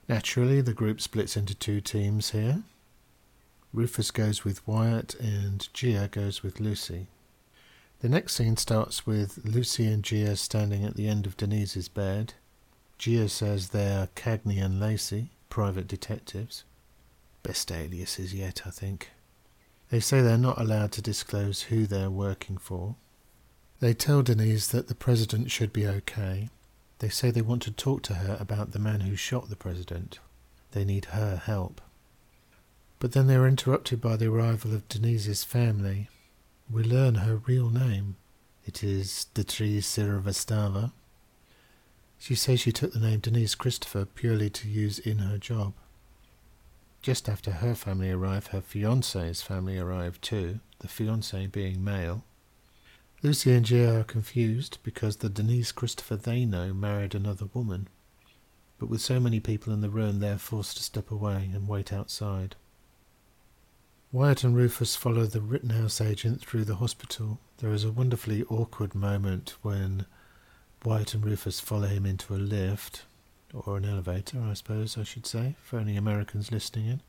Naturally, 0.09 0.61
the 0.61 0.73
group 0.73 0.99
splits 0.99 1.37
into 1.37 1.53
two 1.53 1.79
teams 1.79 2.31
here. 2.31 2.63
Rufus 3.71 4.09
goes 4.09 4.43
with 4.43 4.67
Wyatt 4.67 5.13
and 5.19 5.59
Jiya 5.75 6.09
goes 6.09 6.41
with 6.41 6.59
Lucy. 6.59 7.05
The 7.99 8.09
next 8.09 8.33
scene 8.33 8.57
starts 8.57 9.05
with 9.05 9.37
Lucy 9.45 9.85
and 9.85 10.01
Jiya 10.01 10.39
standing 10.39 10.83
at 10.83 10.95
the 10.95 11.07
end 11.07 11.27
of 11.27 11.37
Denise's 11.37 11.87
bed. 11.87 12.33
Jiya 12.97 13.29
says 13.29 13.69
they're 13.69 14.09
Cagney 14.15 14.59
and 14.59 14.79
Lacey, 14.79 15.29
private 15.51 15.87
detectives. 15.87 16.63
Best 17.43 17.71
aliases 17.71 18.33
yet, 18.33 18.63
I 18.65 18.71
think. 18.71 19.11
They 19.91 19.99
say 19.99 20.21
they're 20.21 20.37
not 20.37 20.59
allowed 20.59 20.93
to 20.93 21.01
disclose 21.01 21.63
who 21.63 21.85
they're 21.85 22.09
working 22.09 22.57
for. 22.57 22.95
They 23.81 23.93
tell 23.93 24.21
Denise 24.21 24.67
that 24.69 24.87
the 24.87 24.95
president 24.95 25.51
should 25.51 25.73
be 25.73 25.85
okay. 25.85 26.49
They 26.99 27.09
say 27.09 27.29
they 27.29 27.41
want 27.41 27.61
to 27.63 27.71
talk 27.71 28.01
to 28.03 28.13
her 28.13 28.37
about 28.39 28.71
the 28.71 28.79
man 28.79 29.01
who 29.01 29.17
shot 29.17 29.49
the 29.49 29.55
president. 29.57 30.19
They 30.71 30.85
need 30.85 31.05
her 31.05 31.35
help. 31.35 31.81
But 32.99 33.11
then 33.11 33.27
they 33.27 33.35
are 33.35 33.47
interrupted 33.47 33.99
by 33.99 34.15
the 34.15 34.31
arrival 34.31 34.73
of 34.73 34.87
Denise's 34.87 35.43
family. 35.43 36.07
We 36.71 36.83
learn 36.83 37.15
her 37.15 37.35
real 37.35 37.69
name. 37.69 38.15
It 38.65 38.83
is 38.85 39.27
Detri 39.35 39.79
Srivastava. 39.79 40.93
She 42.17 42.35
says 42.35 42.61
she 42.61 42.71
took 42.71 42.93
the 42.93 42.99
name 42.99 43.19
Denise 43.19 43.55
Christopher 43.55 44.05
purely 44.05 44.49
to 44.51 44.69
use 44.69 44.99
in 44.99 45.17
her 45.17 45.37
job. 45.37 45.73
Just 47.01 47.27
after 47.27 47.51
her 47.51 47.73
family 47.73 48.11
arrive, 48.11 48.47
her 48.47 48.61
fiance's 48.61 49.41
family 49.41 49.77
arrive 49.77 50.21
too, 50.21 50.59
the 50.79 50.87
fiance 50.87 51.47
being 51.47 51.83
male. 51.83 52.23
Lucy 53.23 53.53
and 53.53 53.65
Jiya 53.65 54.01
are 54.01 54.03
confused 54.03 54.77
because 54.83 55.17
the 55.17 55.29
Denise 55.29 55.71
Christopher 55.71 56.15
they 56.15 56.45
know 56.45 56.73
married 56.73 57.15
another 57.15 57.47
woman. 57.53 57.87
But 58.79 58.89
with 58.89 59.01
so 59.01 59.19
many 59.19 59.39
people 59.39 59.73
in 59.73 59.81
the 59.81 59.89
room, 59.89 60.19
they 60.19 60.31
are 60.31 60.37
forced 60.37 60.77
to 60.77 60.83
step 60.83 61.11
away 61.11 61.49
and 61.53 61.67
wait 61.67 61.93
outside. 61.93 62.55
Wyatt 64.11 64.43
and 64.43 64.55
Rufus 64.55 64.95
follow 64.95 65.25
the 65.25 65.39
Rittenhouse 65.39 66.01
agent 66.01 66.41
through 66.41 66.65
the 66.65 66.75
hospital. 66.75 67.39
There 67.59 67.71
is 67.71 67.83
a 67.83 67.91
wonderfully 67.91 68.43
awkward 68.49 68.93
moment 68.93 69.55
when 69.61 70.05
Wyatt 70.83 71.13
and 71.13 71.23
Rufus 71.23 71.59
follow 71.59 71.87
him 71.87 72.05
into 72.05 72.35
a 72.35 72.37
lift, 72.37 73.05
or 73.53 73.77
an 73.77 73.85
elevator, 73.85 74.41
I 74.41 74.53
suppose 74.53 74.97
I 74.97 75.03
should 75.03 75.25
say, 75.25 75.55
for 75.61 75.79
any 75.79 75.97
Americans 75.97 76.51
listening 76.51 76.87
in. 76.87 77.01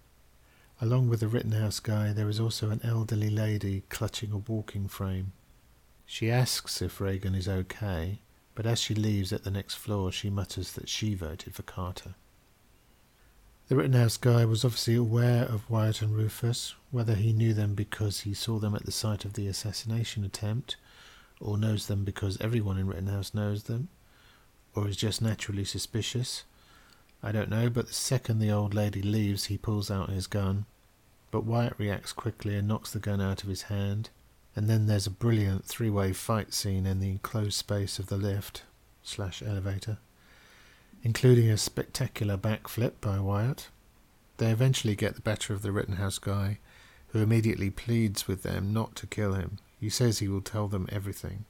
Along 0.81 1.09
with 1.09 1.21
the 1.21 1.29
Rittenhouse 1.29 1.81
guy, 1.81 2.13
there 2.13 2.29
is 2.29 2.41
also 2.41 2.71
an 2.71 2.81
elderly 2.83 3.31
lady 3.31 3.85
clutching 3.89 4.33
a 4.33 4.39
walking 4.39 4.89
frame. 4.89 5.33
She 6.05 6.31
asks 6.31 6.83
if 6.83 7.01
Reagan 7.01 7.35
is 7.35 7.49
okay, 7.49 8.21
but 8.55 8.67
as 8.67 8.81
she 8.81 8.95
leaves 8.95 9.33
at 9.33 9.45
the 9.45 9.51
next 9.51 9.77
floor, 9.77 10.11
she 10.11 10.29
mutters 10.29 10.73
that 10.73 10.89
she 10.89 11.15
voted 11.15 11.55
for 11.55 11.63
Carter. 11.63 12.15
The 13.69 13.77
Rittenhouse 13.77 14.17
guy 14.17 14.45
was 14.45 14.65
obviously 14.65 14.97
aware 14.97 15.45
of 15.45 15.71
Wyatt 15.71 16.03
and 16.03 16.15
Rufus, 16.15 16.75
whether 16.91 17.15
he 17.15 17.33
knew 17.33 17.55
them 17.55 17.75
because 17.75 18.21
he 18.21 18.35
saw 18.35 18.59
them 18.59 18.75
at 18.75 18.85
the 18.85 18.93
site 18.93 19.25
of 19.25 19.35
the 19.35 19.47
assassination 19.47 20.25
attempt, 20.25 20.77
or 21.41 21.57
knows 21.57 21.87
them 21.87 22.05
because 22.05 22.41
everyone 22.41 22.77
in 22.77 22.87
Rittenhouse 22.87 23.33
knows 23.33 23.65
them, 23.65 23.89
or 24.75 24.89
is 24.89 24.97
just 24.97 25.23
naturally 25.23 25.65
suspicious. 25.65 26.45
I 27.23 27.33
don't 27.33 27.51
know, 27.51 27.71
but 27.71 27.87
the 27.87 27.93
second 27.93 28.39
the 28.39 28.51
old 28.51 28.75
lady 28.75 29.03
leaves, 29.03 29.45
he 29.45 29.59
pulls 29.59 29.91
out 29.91 30.11
his 30.11 30.27
gun. 30.27 30.67
But 31.31 31.45
Wyatt 31.45 31.75
reacts 31.79 32.13
quickly 32.13 32.57
and 32.57 32.69
knocks 32.69 32.93
the 32.93 32.99
gun 32.99 33.21
out 33.21 33.43
of 33.43 33.49
his 33.49 33.63
hand. 33.63 34.11
And 34.55 34.69
then 34.69 34.87
there's 34.87 35.07
a 35.07 35.11
brilliant 35.11 35.65
three 35.65 35.89
way 35.89 36.13
fight 36.13 36.53
scene 36.53 36.85
in 36.85 37.01
the 37.01 37.09
enclosed 37.11 37.55
space 37.55 37.99
of 37.99 38.09
the 38.09 38.17
lift 38.17 38.65
slash 39.03 39.43
elevator, 39.43 39.99
including 41.03 41.49
a 41.49 41.57
spectacular 41.57 42.37
backflip 42.37 42.93
by 43.01 43.19
Wyatt. 43.19 43.69
They 44.37 44.51
eventually 44.51 44.97
get 44.97 45.15
the 45.15 45.23
better 45.23 45.55
of 45.55 45.63
the 45.63 45.73
Rittenhouse 45.73 46.19
guy, 46.19 46.59
who 47.09 47.21
immediately 47.21 47.71
pleads 47.71 48.27
with 48.27 48.43
them 48.43 48.73
not 48.73 48.97
to 48.97 49.07
kill 49.07 49.35
him. 49.35 49.59
He 49.81 49.89
says 49.89 50.19
he 50.19 50.29
will 50.29 50.43
tell 50.43 50.69
them 50.69 50.89
everything. 50.91 51.45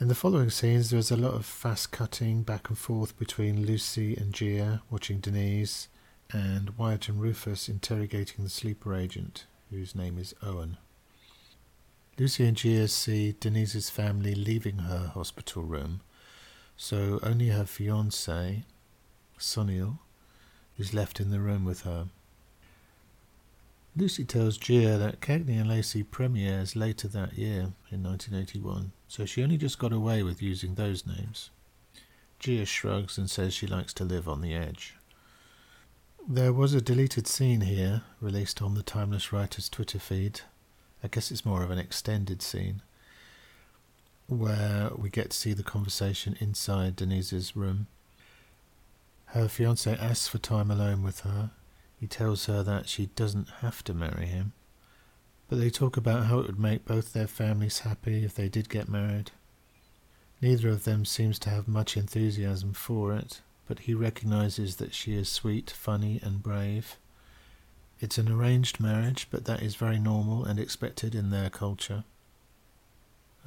In 0.00 0.08
the 0.08 0.14
following 0.16 0.50
scenes, 0.50 0.90
there 0.90 0.98
is 0.98 1.12
a 1.12 1.16
lot 1.16 1.34
of 1.34 1.46
fast 1.46 1.92
cutting 1.92 2.42
back 2.42 2.68
and 2.68 2.76
forth 2.76 3.16
between 3.16 3.64
Lucy 3.64 4.16
and 4.16 4.32
Jiya 4.32 4.80
watching 4.90 5.20
Denise, 5.20 5.86
and 6.32 6.76
Wyatt 6.76 7.08
and 7.08 7.22
Rufus 7.22 7.68
interrogating 7.68 8.42
the 8.42 8.50
sleeper 8.50 8.92
agent, 8.92 9.46
whose 9.70 9.94
name 9.94 10.18
is 10.18 10.34
Owen. 10.42 10.78
Lucy 12.18 12.44
and 12.44 12.56
Jiya 12.56 12.90
see 12.90 13.36
Denise's 13.38 13.88
family 13.88 14.34
leaving 14.34 14.78
her 14.78 15.12
hospital 15.14 15.62
room, 15.62 16.00
so 16.76 17.20
only 17.22 17.50
her 17.50 17.64
fiance, 17.64 18.64
Sunil, 19.38 19.98
is 20.76 20.92
left 20.92 21.20
in 21.20 21.30
the 21.30 21.38
room 21.38 21.64
with 21.64 21.82
her. 21.82 22.08
Lucy 23.96 24.24
tells 24.24 24.58
Jiya 24.58 24.98
that 24.98 25.20
Cagney 25.20 25.60
and 25.60 25.68
Lacey 25.68 26.02
premieres 26.02 26.74
later 26.74 27.06
that 27.06 27.38
year, 27.38 27.74
in 27.92 28.02
1981, 28.02 28.90
so 29.14 29.24
she 29.24 29.44
only 29.44 29.56
just 29.56 29.78
got 29.78 29.92
away 29.92 30.24
with 30.24 30.42
using 30.42 30.74
those 30.74 31.06
names. 31.06 31.50
Jiya 32.40 32.66
shrugs 32.66 33.16
and 33.16 33.30
says 33.30 33.54
she 33.54 33.64
likes 33.64 33.94
to 33.94 34.04
live 34.04 34.28
on 34.28 34.40
the 34.40 34.52
edge. 34.52 34.96
There 36.28 36.52
was 36.52 36.74
a 36.74 36.80
deleted 36.80 37.28
scene 37.28 37.60
here, 37.60 38.02
released 38.20 38.60
on 38.60 38.74
the 38.74 38.82
Timeless 38.82 39.32
Writers 39.32 39.68
Twitter 39.68 40.00
feed. 40.00 40.40
I 41.00 41.06
guess 41.06 41.30
it's 41.30 41.44
more 41.44 41.62
of 41.62 41.70
an 41.70 41.78
extended 41.78 42.42
scene, 42.42 42.82
where 44.26 44.90
we 44.96 45.10
get 45.10 45.30
to 45.30 45.36
see 45.36 45.52
the 45.52 45.62
conversation 45.62 46.36
inside 46.40 46.96
Denise's 46.96 47.54
room. 47.54 47.86
Her 49.26 49.46
fiance 49.46 49.96
asks 49.96 50.26
for 50.26 50.38
time 50.38 50.72
alone 50.72 51.04
with 51.04 51.20
her, 51.20 51.52
he 52.00 52.08
tells 52.08 52.46
her 52.46 52.64
that 52.64 52.88
she 52.88 53.06
doesn't 53.14 53.48
have 53.60 53.84
to 53.84 53.94
marry 53.94 54.26
him, 54.26 54.54
but 55.54 55.60
they 55.60 55.70
talk 55.70 55.96
about 55.96 56.24
how 56.24 56.40
it 56.40 56.48
would 56.48 56.58
make 56.58 56.84
both 56.84 57.12
their 57.12 57.28
families 57.28 57.78
happy 57.80 58.24
if 58.24 58.34
they 58.34 58.48
did 58.48 58.68
get 58.68 58.88
married. 58.88 59.30
Neither 60.42 60.68
of 60.68 60.82
them 60.82 61.04
seems 61.04 61.38
to 61.38 61.50
have 61.50 61.68
much 61.68 61.96
enthusiasm 61.96 62.72
for 62.72 63.14
it, 63.14 63.40
but 63.68 63.78
he 63.78 63.94
recognizes 63.94 64.76
that 64.76 64.92
she 64.92 65.14
is 65.14 65.28
sweet, 65.28 65.70
funny, 65.70 66.18
and 66.24 66.42
brave. 66.42 66.96
It's 68.00 68.18
an 68.18 68.28
arranged 68.28 68.80
marriage, 68.80 69.28
but 69.30 69.44
that 69.44 69.62
is 69.62 69.76
very 69.76 70.00
normal 70.00 70.44
and 70.44 70.58
expected 70.58 71.14
in 71.14 71.30
their 71.30 71.50
culture. 71.50 72.02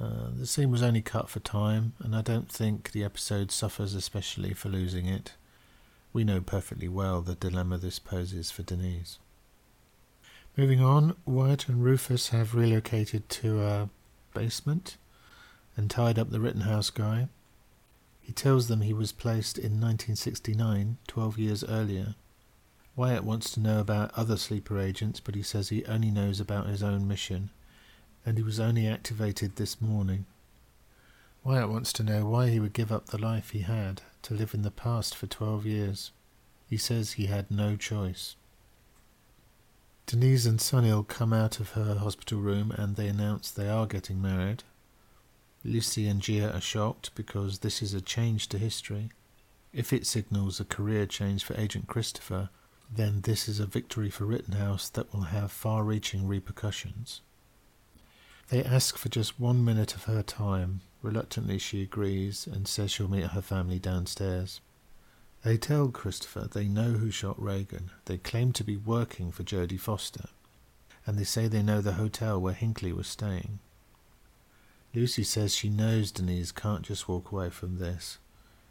Uh, 0.00 0.30
the 0.34 0.46
scene 0.46 0.70
was 0.70 0.82
only 0.82 1.02
cut 1.02 1.28
for 1.28 1.40
time, 1.40 1.92
and 1.98 2.16
I 2.16 2.22
don't 2.22 2.50
think 2.50 2.92
the 2.92 3.04
episode 3.04 3.52
suffers 3.52 3.92
especially 3.92 4.54
for 4.54 4.70
losing 4.70 5.04
it. 5.04 5.34
We 6.14 6.24
know 6.24 6.40
perfectly 6.40 6.88
well 6.88 7.20
the 7.20 7.34
dilemma 7.34 7.76
this 7.76 7.98
poses 7.98 8.50
for 8.50 8.62
Denise. 8.62 9.18
Moving 10.58 10.82
on, 10.82 11.14
Wyatt 11.24 11.68
and 11.68 11.84
Rufus 11.84 12.30
have 12.30 12.56
relocated 12.56 13.28
to 13.28 13.62
a 13.62 13.90
basement 14.34 14.96
and 15.76 15.88
tied 15.88 16.18
up 16.18 16.30
the 16.30 16.40
Rittenhouse 16.40 16.90
guy. 16.90 17.28
He 18.20 18.32
tells 18.32 18.66
them 18.66 18.80
he 18.80 18.92
was 18.92 19.12
placed 19.12 19.56
in 19.56 19.80
1969, 19.80 20.96
12 21.06 21.38
years 21.38 21.62
earlier. 21.62 22.16
Wyatt 22.96 23.22
wants 23.22 23.52
to 23.52 23.60
know 23.60 23.78
about 23.78 24.10
other 24.16 24.36
sleeper 24.36 24.80
agents, 24.80 25.20
but 25.20 25.36
he 25.36 25.44
says 25.44 25.68
he 25.68 25.84
only 25.84 26.10
knows 26.10 26.40
about 26.40 26.66
his 26.66 26.82
own 26.82 27.06
mission, 27.06 27.50
and 28.26 28.36
he 28.36 28.42
was 28.42 28.58
only 28.58 28.88
activated 28.88 29.54
this 29.54 29.80
morning. 29.80 30.26
Wyatt 31.44 31.68
wants 31.68 31.92
to 31.92 32.02
know 32.02 32.26
why 32.26 32.48
he 32.50 32.58
would 32.58 32.72
give 32.72 32.90
up 32.90 33.06
the 33.06 33.18
life 33.18 33.50
he 33.50 33.60
had 33.60 34.02
to 34.22 34.34
live 34.34 34.54
in 34.54 34.62
the 34.62 34.72
past 34.72 35.14
for 35.14 35.28
12 35.28 35.64
years. 35.66 36.10
He 36.68 36.76
says 36.76 37.12
he 37.12 37.26
had 37.26 37.48
no 37.48 37.76
choice. 37.76 38.34
Denise 40.08 40.46
and 40.46 40.58
Sunil 40.58 41.06
come 41.06 41.34
out 41.34 41.60
of 41.60 41.72
her 41.72 41.96
hospital 41.96 42.40
room 42.40 42.70
and 42.70 42.96
they 42.96 43.08
announce 43.08 43.50
they 43.50 43.68
are 43.68 43.86
getting 43.86 44.22
married. 44.22 44.64
Lucy 45.62 46.08
and 46.08 46.22
Jiya 46.22 46.56
are 46.56 46.62
shocked 46.62 47.14
because 47.14 47.58
this 47.58 47.82
is 47.82 47.92
a 47.92 48.00
change 48.00 48.48
to 48.48 48.56
history. 48.56 49.10
If 49.70 49.92
it 49.92 50.06
signals 50.06 50.60
a 50.60 50.64
career 50.64 51.04
change 51.04 51.44
for 51.44 51.60
Agent 51.60 51.88
Christopher, 51.88 52.48
then 52.90 53.20
this 53.20 53.50
is 53.50 53.60
a 53.60 53.66
victory 53.66 54.08
for 54.08 54.24
Rittenhouse 54.24 54.88
that 54.88 55.12
will 55.12 55.24
have 55.24 55.52
far 55.52 55.84
reaching 55.84 56.26
repercussions. 56.26 57.20
They 58.48 58.64
ask 58.64 58.96
for 58.96 59.10
just 59.10 59.38
one 59.38 59.62
minute 59.62 59.94
of 59.94 60.04
her 60.04 60.22
time. 60.22 60.80
Reluctantly, 61.02 61.58
she 61.58 61.82
agrees 61.82 62.46
and 62.50 62.66
says 62.66 62.92
she'll 62.92 63.08
meet 63.08 63.26
her 63.26 63.42
family 63.42 63.78
downstairs. 63.78 64.62
They 65.48 65.56
tell 65.56 65.88
Christopher 65.88 66.46
they 66.46 66.68
know 66.68 66.90
who 66.90 67.10
shot 67.10 67.42
Reagan. 67.42 67.90
They 68.04 68.18
claim 68.18 68.52
to 68.52 68.62
be 68.62 68.76
working 68.76 69.32
for 69.32 69.44
Jodie 69.44 69.80
Foster, 69.80 70.28
and 71.06 71.18
they 71.18 71.24
say 71.24 71.48
they 71.48 71.62
know 71.62 71.80
the 71.80 71.94
hotel 71.94 72.38
where 72.38 72.52
Hinckley 72.52 72.92
was 72.92 73.08
staying. 73.08 73.58
Lucy 74.94 75.24
says 75.24 75.54
she 75.54 75.70
knows 75.70 76.12
Denise 76.12 76.52
can't 76.52 76.82
just 76.82 77.08
walk 77.08 77.32
away 77.32 77.48
from 77.48 77.78
this, 77.78 78.18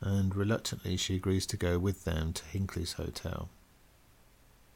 and 0.02 0.36
reluctantly 0.36 0.98
she 0.98 1.16
agrees 1.16 1.48
to 1.48 1.58
go 1.58 1.80
with 1.80 2.04
them 2.04 2.32
to 2.34 2.46
Hinckley's 2.46 2.94
hotel. 2.94 3.50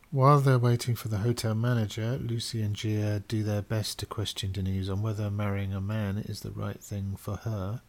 While 0.09 0.39
they're 0.39 0.57
waiting 0.57 0.95
for 0.95 1.07
the 1.09 1.19
hotel 1.19 1.53
manager, 1.53 2.17
Lucy 2.19 2.63
and 2.63 2.75
Jiya 2.75 3.27
do 3.27 3.43
their 3.43 3.61
best 3.61 3.99
to 3.99 4.07
question 4.07 4.51
Denise 4.51 4.89
on 4.89 5.03
whether 5.03 5.29
marrying 5.29 5.71
a 5.71 5.79
man 5.79 6.17
is 6.17 6.39
the 6.39 6.49
right 6.49 6.81
thing 6.81 7.15
for 7.15 7.35
her 7.35 7.83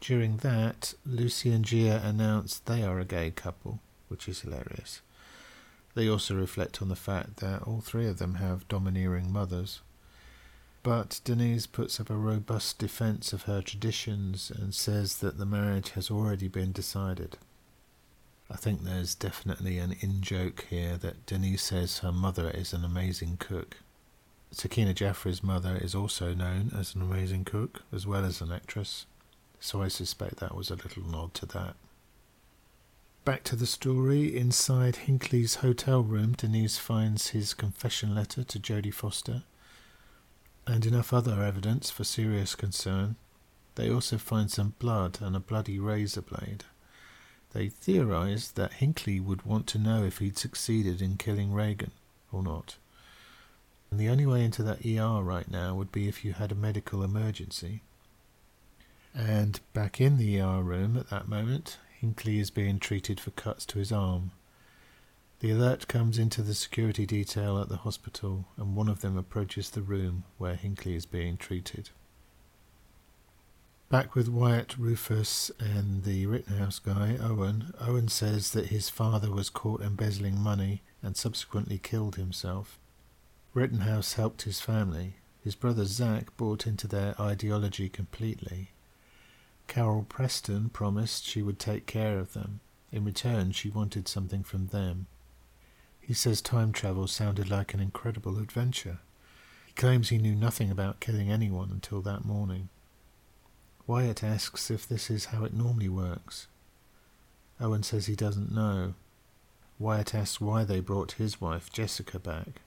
during 0.00 0.38
that, 0.38 0.94
Lucy 1.04 1.50
and 1.50 1.64
Jiya 1.64 2.04
announce 2.04 2.58
they 2.58 2.82
are 2.82 3.00
a 3.00 3.04
gay 3.04 3.30
couple, 3.30 3.80
which 4.08 4.28
is 4.28 4.40
hilarious. 4.40 5.00
They 5.94 6.08
also 6.08 6.34
reflect 6.36 6.80
on 6.80 6.88
the 6.88 6.96
fact 6.96 7.38
that 7.38 7.62
all 7.62 7.80
three 7.80 8.06
of 8.06 8.18
them 8.18 8.34
have 8.34 8.68
domineering 8.68 9.32
mothers. 9.32 9.80
But 10.84 11.20
Denise 11.24 11.66
puts 11.66 11.98
up 11.98 12.08
a 12.08 12.16
robust 12.16 12.78
defense 12.78 13.32
of 13.32 13.42
her 13.42 13.60
traditions 13.60 14.52
and 14.54 14.72
says 14.72 15.16
that 15.16 15.36
the 15.36 15.46
marriage 15.46 15.90
has 15.90 16.10
already 16.10 16.46
been 16.46 16.70
decided. 16.70 17.36
I 18.48 18.56
think 18.56 18.84
there's 18.84 19.16
definitely 19.16 19.78
an 19.78 19.96
in 20.00 20.22
joke 20.22 20.66
here 20.70 20.96
that 20.98 21.26
Denise 21.26 21.62
says 21.62 21.98
her 21.98 22.12
mother 22.12 22.50
is 22.50 22.72
an 22.72 22.84
amazing 22.84 23.36
cook. 23.38 23.78
Sakina 24.52 24.94
Jaffrey's 24.94 25.42
mother 25.42 25.76
is 25.76 25.94
also 25.94 26.32
known 26.32 26.70
as 26.74 26.94
an 26.94 27.02
amazing 27.02 27.44
cook, 27.44 27.82
as 27.92 28.06
well 28.06 28.24
as 28.24 28.40
an 28.40 28.52
actress 28.52 29.04
so 29.60 29.82
I 29.82 29.88
suspect 29.88 30.36
that 30.36 30.54
was 30.54 30.70
a 30.70 30.76
little 30.76 31.04
nod 31.04 31.34
to 31.34 31.46
that. 31.46 31.74
Back 33.24 33.44
to 33.44 33.56
the 33.56 33.66
story. 33.66 34.36
Inside 34.36 34.96
Hinckley's 34.96 35.56
hotel 35.56 36.02
room, 36.02 36.32
Denise 36.32 36.78
finds 36.78 37.28
his 37.28 37.52
confession 37.52 38.14
letter 38.14 38.42
to 38.42 38.58
Jodie 38.58 38.94
Foster 38.94 39.42
and 40.66 40.86
enough 40.86 41.12
other 41.12 41.42
evidence 41.42 41.90
for 41.90 42.04
serious 42.04 42.54
concern. 42.54 43.16
They 43.74 43.90
also 43.90 44.18
find 44.18 44.50
some 44.50 44.74
blood 44.78 45.18
and 45.20 45.36
a 45.36 45.40
bloody 45.40 45.78
razor 45.78 46.22
blade. 46.22 46.64
They 47.52 47.68
theorized 47.68 48.56
that 48.56 48.74
Hinckley 48.74 49.20
would 49.20 49.44
want 49.44 49.66
to 49.68 49.78
know 49.78 50.04
if 50.04 50.18
he'd 50.18 50.38
succeeded 50.38 51.00
in 51.00 51.16
killing 51.16 51.52
Reagan 51.52 51.92
or 52.30 52.42
not. 52.42 52.76
And 53.90 53.98
the 53.98 54.08
only 54.08 54.26
way 54.26 54.44
into 54.44 54.62
that 54.64 54.84
ER 54.84 55.22
right 55.22 55.50
now 55.50 55.74
would 55.74 55.90
be 55.90 56.08
if 56.08 56.24
you 56.24 56.34
had 56.34 56.52
a 56.52 56.54
medical 56.54 57.02
emergency. 57.02 57.82
And 59.14 59.60
back 59.72 60.00
in 60.00 60.16
the 60.16 60.40
ER 60.40 60.62
room 60.62 60.96
at 60.96 61.10
that 61.10 61.28
moment, 61.28 61.78
Hinckley 62.00 62.38
is 62.38 62.50
being 62.50 62.78
treated 62.78 63.18
for 63.18 63.30
cuts 63.32 63.66
to 63.66 63.78
his 63.78 63.90
arm. 63.90 64.32
The 65.40 65.50
alert 65.50 65.88
comes 65.88 66.18
into 66.18 66.42
the 66.42 66.54
security 66.54 67.06
detail 67.06 67.58
at 67.58 67.68
the 67.68 67.78
hospital, 67.78 68.46
and 68.56 68.74
one 68.74 68.88
of 68.88 69.00
them 69.00 69.16
approaches 69.16 69.70
the 69.70 69.82
room 69.82 70.24
where 70.36 70.54
Hinckley 70.54 70.94
is 70.94 71.06
being 71.06 71.36
treated. 71.36 71.90
Back 73.88 74.14
with 74.14 74.28
Wyatt, 74.28 74.76
Rufus, 74.76 75.50
and 75.58 76.04
the 76.04 76.26
Rittenhouse 76.26 76.78
guy, 76.78 77.16
Owen, 77.20 77.72
Owen 77.80 78.08
says 78.08 78.50
that 78.50 78.66
his 78.66 78.88
father 78.90 79.30
was 79.30 79.48
caught 79.48 79.80
embezzling 79.80 80.38
money 80.38 80.82
and 81.02 81.16
subsequently 81.16 81.78
killed 81.78 82.16
himself. 82.16 82.78
Rittenhouse 83.54 84.14
helped 84.14 84.42
his 84.42 84.60
family. 84.60 85.16
His 85.42 85.54
brother 85.54 85.84
Zach 85.84 86.36
bought 86.36 86.66
into 86.66 86.86
their 86.86 87.14
ideology 87.20 87.88
completely 87.88 88.72
Carol 89.68 90.06
Preston 90.08 90.70
promised 90.70 91.24
she 91.24 91.42
would 91.42 91.58
take 91.58 91.86
care 91.86 92.18
of 92.18 92.32
them. 92.32 92.60
In 92.90 93.04
return, 93.04 93.52
she 93.52 93.68
wanted 93.68 94.08
something 94.08 94.42
from 94.42 94.68
them. 94.68 95.06
He 96.00 96.14
says 96.14 96.40
time 96.40 96.72
travel 96.72 97.06
sounded 97.06 97.50
like 97.50 97.74
an 97.74 97.80
incredible 97.80 98.38
adventure. 98.38 98.98
He 99.66 99.72
claims 99.74 100.08
he 100.08 100.18
knew 100.18 100.34
nothing 100.34 100.70
about 100.70 101.00
killing 101.00 101.30
anyone 101.30 101.70
until 101.70 102.00
that 102.00 102.24
morning. 102.24 102.70
Wyatt 103.86 104.24
asks 104.24 104.70
if 104.70 104.88
this 104.88 105.10
is 105.10 105.26
how 105.26 105.44
it 105.44 105.52
normally 105.52 105.88
works. 105.88 106.46
Owen 107.60 107.82
says 107.82 108.06
he 108.06 108.16
doesn't 108.16 108.54
know. 108.54 108.94
Wyatt 109.78 110.14
asks 110.14 110.40
why 110.40 110.64
they 110.64 110.80
brought 110.80 111.12
his 111.12 111.40
wife, 111.40 111.70
Jessica, 111.70 112.18
back. 112.18 112.62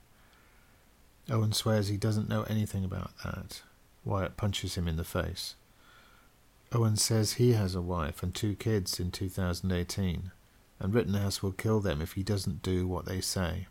Owen 1.30 1.52
swears 1.52 1.88
he 1.88 1.98
doesn't 1.98 2.30
know 2.30 2.44
anything 2.44 2.86
about 2.86 3.12
that. 3.24 3.64
Wyatt 4.06 4.38
punches 4.38 4.76
him 4.76 4.88
in 4.88 4.98
the 4.98 5.04
face. 5.04 5.56
Owen 6.74 6.96
says 6.96 7.34
he 7.34 7.52
has 7.54 7.76
a 7.76 7.82
wife 7.82 8.24
and 8.24 8.34
two 8.34 8.56
kids 8.56 9.00
in 9.00 9.12
2018, 9.12 10.32
and 10.80 10.94
Rittenhouse 10.94 11.44
will 11.44 11.52
kill 11.52 11.82
them 11.82 12.02
if 12.02 12.14
he 12.14 12.24
doesn't 12.24 12.64
do 12.64 12.88
what 12.88 13.06
they 13.06 13.20
say. 13.20 13.68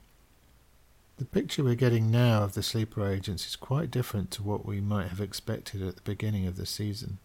The 1.16 1.24
picture 1.24 1.64
we're 1.64 1.74
getting 1.74 2.10
now 2.10 2.42
of 2.42 2.54
the 2.54 2.62
sleeper 2.62 3.06
agents 3.06 3.46
is 3.46 3.56
quite 3.56 3.90
different 3.90 4.30
to 4.32 4.42
what 4.42 4.66
we 4.66 4.80
might 4.80 5.08
have 5.08 5.20
expected 5.20 5.82
at 5.82 5.96
the 5.96 6.02
beginning 6.02 6.46
of 6.46 6.56
the 6.56 6.66
season. 6.66 7.18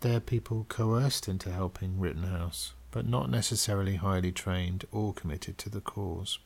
They're 0.00 0.20
people 0.20 0.66
coerced 0.68 1.28
into 1.28 1.50
helping 1.50 1.98
Rittenhouse, 1.98 2.72
but 2.90 3.06
not 3.06 3.30
necessarily 3.30 3.96
highly 3.96 4.32
trained 4.32 4.84
or 4.92 5.12
committed 5.12 5.58
to 5.58 5.68
the 5.68 5.80
cause. 5.80 6.38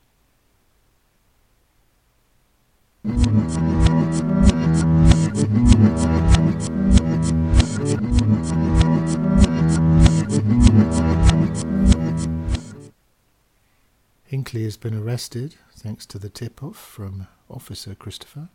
Hinckley 14.41 14.63
has 14.63 14.75
been 14.75 14.95
arrested 14.95 15.53
thanks 15.75 16.03
to 16.07 16.17
the 16.17 16.27
tip 16.27 16.63
off 16.63 16.75
from 16.75 17.27
Officer 17.47 17.93
Christopher. 17.93 18.49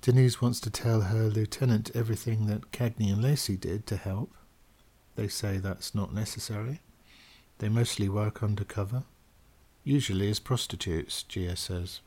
Denise 0.00 0.42
wants 0.42 0.58
to 0.62 0.70
tell 0.70 1.02
her 1.02 1.28
lieutenant 1.28 1.92
everything 1.94 2.46
that 2.46 2.72
Cagney 2.72 3.12
and 3.12 3.22
Lacey 3.22 3.56
did 3.56 3.86
to 3.86 3.96
help. 3.96 4.34
They 5.14 5.28
say 5.28 5.58
that's 5.58 5.94
not 5.94 6.12
necessary. 6.12 6.80
They 7.58 7.68
mostly 7.68 8.08
work 8.08 8.42
undercover, 8.42 9.04
usually 9.84 10.28
as 10.30 10.40
prostitutes, 10.40 11.24
Jiya 11.28 11.56
says. 11.56 12.00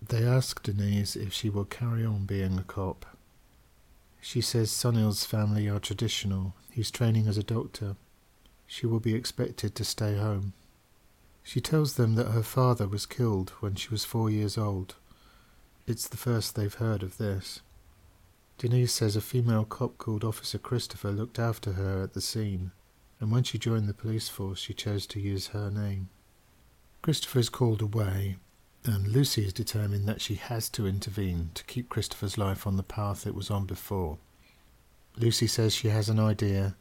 They 0.00 0.24
ask 0.24 0.62
Denise 0.62 1.16
if 1.16 1.34
she 1.34 1.50
will 1.50 1.66
carry 1.66 2.06
on 2.06 2.24
being 2.24 2.58
a 2.58 2.62
cop. 2.62 3.04
She 4.22 4.40
says 4.40 4.70
Sunil's 4.70 5.26
family 5.26 5.68
are 5.68 5.80
traditional. 5.80 6.54
He's 6.70 6.90
training 6.90 7.28
as 7.28 7.36
a 7.36 7.42
doctor. 7.42 7.96
She 8.66 8.86
will 8.86 9.00
be 9.00 9.14
expected 9.14 9.74
to 9.74 9.84
stay 9.84 10.16
home. 10.16 10.52
She 11.42 11.60
tells 11.60 11.94
them 11.94 12.16
that 12.16 12.32
her 12.32 12.42
father 12.42 12.88
was 12.88 13.06
killed 13.06 13.50
when 13.60 13.76
she 13.76 13.88
was 13.88 14.04
four 14.04 14.30
years 14.30 14.58
old. 14.58 14.96
It's 15.86 16.08
the 16.08 16.16
first 16.16 16.56
they've 16.56 16.74
heard 16.74 17.02
of 17.02 17.18
this. 17.18 17.60
Denise 18.58 18.92
says 18.92 19.14
a 19.14 19.20
female 19.20 19.64
cop 19.64 19.98
called 19.98 20.24
Officer 20.24 20.58
Christopher 20.58 21.12
looked 21.12 21.38
after 21.38 21.74
her 21.74 22.02
at 22.02 22.14
the 22.14 22.20
scene, 22.20 22.72
and 23.20 23.30
when 23.30 23.44
she 23.44 23.58
joined 23.58 23.88
the 23.88 23.94
police 23.94 24.28
force, 24.28 24.58
she 24.58 24.74
chose 24.74 25.06
to 25.06 25.20
use 25.20 25.48
her 25.48 25.70
name. 25.70 26.08
Christopher 27.02 27.38
is 27.38 27.48
called 27.48 27.82
away, 27.82 28.36
and 28.84 29.06
Lucy 29.08 29.44
is 29.44 29.52
determined 29.52 30.08
that 30.08 30.20
she 30.20 30.34
has 30.34 30.68
to 30.70 30.86
intervene 30.86 31.50
to 31.54 31.64
keep 31.64 31.88
Christopher's 31.88 32.38
life 32.38 32.66
on 32.66 32.76
the 32.76 32.82
path 32.82 33.26
it 33.26 33.34
was 33.34 33.50
on 33.50 33.66
before. 33.66 34.18
Lucy 35.16 35.46
says 35.46 35.74
she 35.74 35.88
has 35.88 36.08
an 36.08 36.18
idea, 36.18 36.76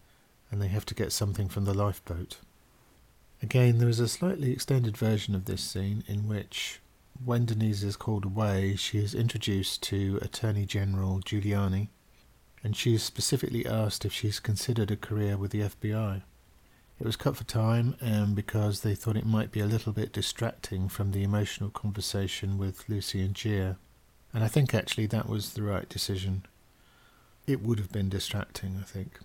and 0.52 0.62
they 0.62 0.68
have 0.68 0.86
to 0.86 0.96
get 0.96 1.12
something 1.12 1.50
from 1.50 1.66
the 1.66 1.74
lifeboat. 1.74 2.38
Again, 3.42 3.78
there 3.78 3.90
is 3.90 4.00
a 4.00 4.08
slightly 4.08 4.52
extended 4.52 4.98
version 4.98 5.36
of 5.36 5.46
this 5.46 5.62
scene 5.62 6.04
in 6.08 6.28
which 6.28 6.80
when 7.24 7.46
Denise 7.46 7.84
is 7.84 7.96
called 7.96 8.26
away, 8.26 8.76
she 8.76 8.98
is 8.98 9.16
introduced 9.16 9.82
to 9.84 10.20
Attorney 10.22 10.66
General 10.66 11.20
Giuliani, 11.20 11.88
and 12.64 12.76
she 12.76 12.96
is 12.96 13.04
specifically 13.04 13.66
asked 13.66 14.06
if 14.06 14.14
she's 14.14 14.40
considered 14.40 14.92
a 14.92 14.96
career 14.96 15.38
with 15.38 15.52
the 15.52 15.62
FBI. 15.62 16.24
It 17.00 17.06
was 17.06 17.16
cut 17.16 17.36
for 17.36 17.44
time 17.44 17.96
and 18.00 18.36
because 18.36 18.82
they 18.82 18.96
thought 18.96 19.18
it 19.18 19.26
might 19.26 19.52
be 19.52 19.60
a 19.60 19.66
little 19.66 19.92
bit 19.92 20.14
distracting 20.14 20.88
from 20.88 21.12
the 21.12 21.24
emotional 21.24 21.70
conversation 21.70 22.58
with 22.58 22.88
Lucy 22.88 23.22
and 23.22 23.34
Jiya, 23.34 23.78
and 24.34 24.44
I 24.44 24.48
think 24.48 24.74
actually 24.74 25.06
that 25.08 25.30
was 25.30 25.54
the 25.54 25.64
right 25.64 25.88
decision. 25.88 26.46
It 27.48 27.62
would 27.62 27.80
have 27.80 27.92
been 27.92 28.10
distracting, 28.10 28.78
I 28.80 28.84
think. 28.84 29.20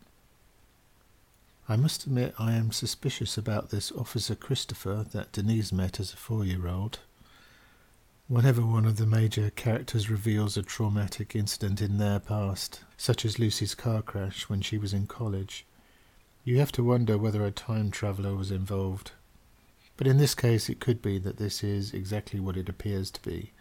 I 1.71 1.77
must 1.77 2.05
admit 2.05 2.35
I 2.37 2.55
am 2.55 2.73
suspicious 2.73 3.39
about 3.39 3.71
this 3.71 3.93
Officer 3.93 4.35
Christopher 4.35 5.07
that 5.13 5.31
Denise 5.31 5.71
met 5.71 6.01
as 6.01 6.13
a 6.13 6.17
four 6.17 6.45
year 6.45 6.67
old. 6.67 6.99
Whenever 8.27 8.67
one 8.67 8.85
of 8.85 8.97
the 8.97 9.07
major 9.07 9.51
characters 9.51 10.11
reveals 10.11 10.57
a 10.57 10.65
traumatic 10.65 11.37
incident 11.37 11.81
in 11.81 11.99
their 11.99 12.19
past, 12.19 12.81
such 12.97 13.25
as 13.25 13.39
Lucy's 13.39 13.77
car 13.77 14.03
crash 14.03 14.49
when 14.49 14.61
she 14.61 14.79
was 14.79 14.93
in 14.93 15.07
college, 15.07 15.65
you 16.43 16.59
have 16.59 16.73
to 16.73 16.83
wonder 16.83 17.17
whether 17.17 17.47
a 17.47 17.53
time 17.53 17.93
traveller 17.93 18.35
was 18.35 18.51
involved. 18.51 19.13
But 19.97 20.09
in 20.09 20.17
this 20.17 20.35
case, 20.35 20.69
it 20.69 20.81
could 20.81 21.01
be 21.01 21.19
that 21.21 21.37
this 21.37 21.63
is 21.63 21.95
exactly 21.95 22.41
what 22.41 22.57
it 22.57 22.69
appears 22.69 23.13
to 23.13 23.23
be 23.23 23.53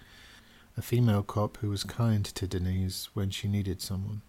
a 0.75 0.81
female 0.81 1.21
cop 1.21 1.57
who 1.57 1.69
was 1.69 1.83
kind 1.83 2.25
to 2.25 2.47
Denise 2.47 3.09
when 3.13 3.29
she 3.29 3.47
needed 3.47 3.83
someone. 3.83 4.23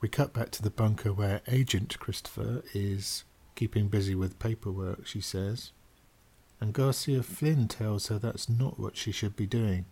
We 0.00 0.08
cut 0.08 0.32
back 0.32 0.50
to 0.52 0.62
the 0.62 0.70
bunker 0.70 1.12
where 1.12 1.42
Agent 1.46 1.98
Christopher 1.98 2.62
is 2.72 3.24
keeping 3.54 3.88
busy 3.88 4.14
with 4.14 4.38
paperwork, 4.38 5.06
she 5.06 5.20
says 5.20 5.72
and 6.60 6.74
Garcia 6.74 7.22
Flynn 7.22 7.68
tells 7.68 8.08
her 8.08 8.18
that's 8.18 8.48
not 8.48 8.78
what 8.78 8.96
she 8.96 9.10
should 9.10 9.34
be 9.34 9.46
doing. 9.46 9.86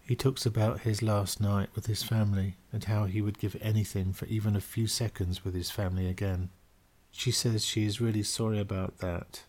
He 0.00 0.16
talks 0.16 0.46
about 0.46 0.80
his 0.80 1.02
last 1.02 1.40
night 1.40 1.68
with 1.74 1.86
his 1.86 2.02
family 2.02 2.56
and 2.72 2.84
how 2.84 3.04
he 3.04 3.20
would 3.20 3.38
give 3.38 3.56
anything 3.60 4.14
for 4.14 4.24
even 4.26 4.56
a 4.56 4.60
few 4.60 4.86
seconds 4.86 5.44
with 5.44 5.54
his 5.54 5.70
family 5.70 6.08
again. 6.08 6.48
She 7.10 7.30
says 7.30 7.64
she 7.64 7.84
is 7.84 8.00
really 8.00 8.22
sorry 8.22 8.58
about 8.58 8.98
that, 8.98 9.42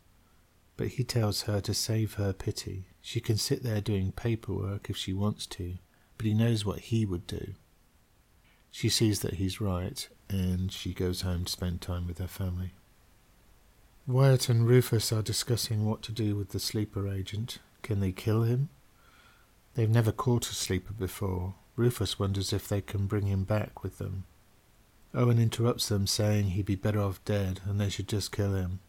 but 0.76 0.88
he 0.88 1.06
tells 1.06 1.43
her 1.43 1.62
to 1.62 1.74
save 1.74 2.15
her 2.15 2.34
pity. 2.34 2.88
She 3.02 3.22
can 3.22 3.38
sit 3.38 3.63
there 3.63 3.80
doing 3.80 4.12
paperwork 4.12 4.89
if 4.89 4.98
she 4.98 5.13
wants 5.13 5.45
to, 5.48 5.76
but 6.17 6.26
he 6.26 6.34
knows 6.34 6.65
what 6.65 6.80
he 6.80 7.06
would 7.06 7.26
do. 7.26 7.54
She 8.71 8.89
sees 8.89 9.19
that 9.21 9.36
he's 9.36 9.60
right, 9.60 10.08
and 10.29 10.71
she 10.71 10.93
goes 10.93 11.21
home 11.21 11.45
to 11.45 11.51
spend 11.51 11.82
time 11.82 12.08
with 12.08 12.19
her 12.19 12.27
family. 12.27 12.73
Wyatt 14.08 14.49
and 14.49 14.67
Rufus 14.67 15.12
are 15.12 15.21
discussing 15.21 15.86
what 15.86 16.01
to 16.03 16.12
do 16.12 16.36
with 16.36 16.49
the 16.49 16.60
sleeper 16.60 17.08
agent. 17.08 17.60
Can 17.84 17.99
they 17.99 18.12
kill 18.12 18.43
him? 18.43 18.69
They've 19.75 19.89
never 19.89 20.12
caught 20.12 20.49
a 20.49 20.55
sleeper 20.55 20.93
before. 20.93 21.53
Rufus 21.75 22.17
wonders 22.19 22.51
if 22.51 22.67
they 22.67 22.82
can 22.82 23.05
bring 23.05 23.27
him 23.27 23.43
back 23.43 23.84
with 23.84 23.97
them. 23.97 24.25
Owen 25.13 25.39
interrupts 25.39 25.89
them, 25.89 26.08
saying 26.08 26.47
he'd 26.47 26.65
be 26.65 26.75
better 26.75 27.01
off 27.01 27.23
dead 27.23 27.62
and 27.65 27.79
they 27.79 27.89
should 27.89 28.08
just 28.08 28.32
kill 28.32 28.55
him. 28.55 28.79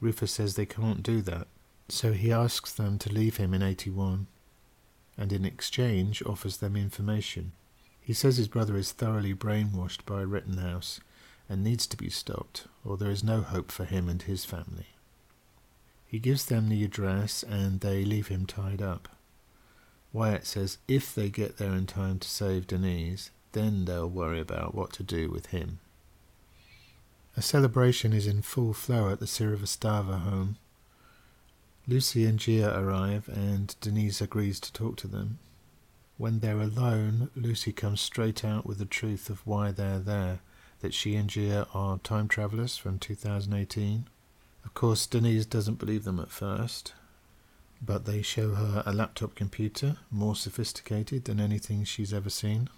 Rufus 0.00 0.32
says 0.32 0.54
they 0.54 0.66
can't 0.66 1.02
do 1.02 1.22
that, 1.22 1.46
so 1.88 2.12
he 2.12 2.32
asks 2.32 2.72
them 2.72 2.98
to 2.98 3.12
leave 3.12 3.38
him 3.38 3.54
in 3.54 3.62
81, 3.62 4.26
and 5.16 5.32
in 5.32 5.44
exchange 5.44 6.22
offers 6.26 6.58
them 6.58 6.76
information. 6.76 7.52
He 8.04 8.12
says 8.12 8.36
his 8.36 8.48
brother 8.48 8.76
is 8.76 8.92
thoroughly 8.92 9.34
brainwashed 9.34 10.04
by 10.04 10.20
Rittenhouse 10.20 11.00
and 11.48 11.64
needs 11.64 11.86
to 11.86 11.96
be 11.96 12.10
stopped, 12.10 12.66
or 12.84 12.98
there 12.98 13.10
is 13.10 13.24
no 13.24 13.40
hope 13.40 13.72
for 13.72 13.86
him 13.86 14.10
and 14.10 14.20
his 14.20 14.44
family. 14.44 14.88
He 16.06 16.18
gives 16.18 16.44
them 16.44 16.68
the 16.68 16.84
address 16.84 17.42
and 17.42 17.80
they 17.80 18.04
leave 18.04 18.28
him 18.28 18.44
tied 18.44 18.82
up. 18.82 19.08
Wyatt 20.12 20.46
says 20.46 20.78
if 20.86 21.14
they 21.14 21.30
get 21.30 21.56
there 21.56 21.72
in 21.72 21.86
time 21.86 22.18
to 22.18 22.28
save 22.28 22.66
Denise, 22.66 23.30
then 23.52 23.86
they'll 23.86 24.08
worry 24.08 24.38
about 24.38 24.74
what 24.74 24.92
to 24.92 25.02
do 25.02 25.30
with 25.30 25.46
him. 25.46 25.80
A 27.36 27.42
celebration 27.42 28.12
is 28.12 28.26
in 28.26 28.42
full 28.42 28.74
flow 28.74 29.10
at 29.10 29.18
the 29.18 29.26
Srivastava 29.26 30.20
home. 30.20 30.56
Lucy 31.88 32.26
and 32.26 32.38
Jiya 32.38 32.76
arrive, 32.76 33.28
and 33.28 33.74
Denise 33.80 34.20
agrees 34.20 34.60
to 34.60 34.72
talk 34.72 34.96
to 34.98 35.08
them. 35.08 35.38
When 36.16 36.38
they're 36.38 36.60
alone, 36.60 37.30
Lucy 37.34 37.72
comes 37.72 38.00
straight 38.00 38.44
out 38.44 38.64
with 38.64 38.78
the 38.78 38.84
truth 38.84 39.28
of 39.30 39.44
why 39.46 39.72
they're 39.72 39.98
there 39.98 40.40
that 40.80 40.94
she 40.94 41.16
and 41.16 41.28
Jiya 41.28 41.66
are 41.74 41.98
time 41.98 42.28
travelers 42.28 42.76
from 42.76 42.98
2018. 42.98 44.06
Of 44.64 44.74
course, 44.74 45.06
Denise 45.06 45.46
doesn't 45.46 45.78
believe 45.78 46.04
them 46.04 46.20
at 46.20 46.30
first, 46.30 46.92
but 47.82 48.04
they 48.04 48.22
show 48.22 48.54
her 48.54 48.82
a 48.86 48.92
laptop 48.92 49.34
computer 49.34 49.96
more 50.10 50.36
sophisticated 50.36 51.24
than 51.24 51.40
anything 51.40 51.84
she's 51.84 52.12
ever 52.12 52.30
seen. 52.30 52.68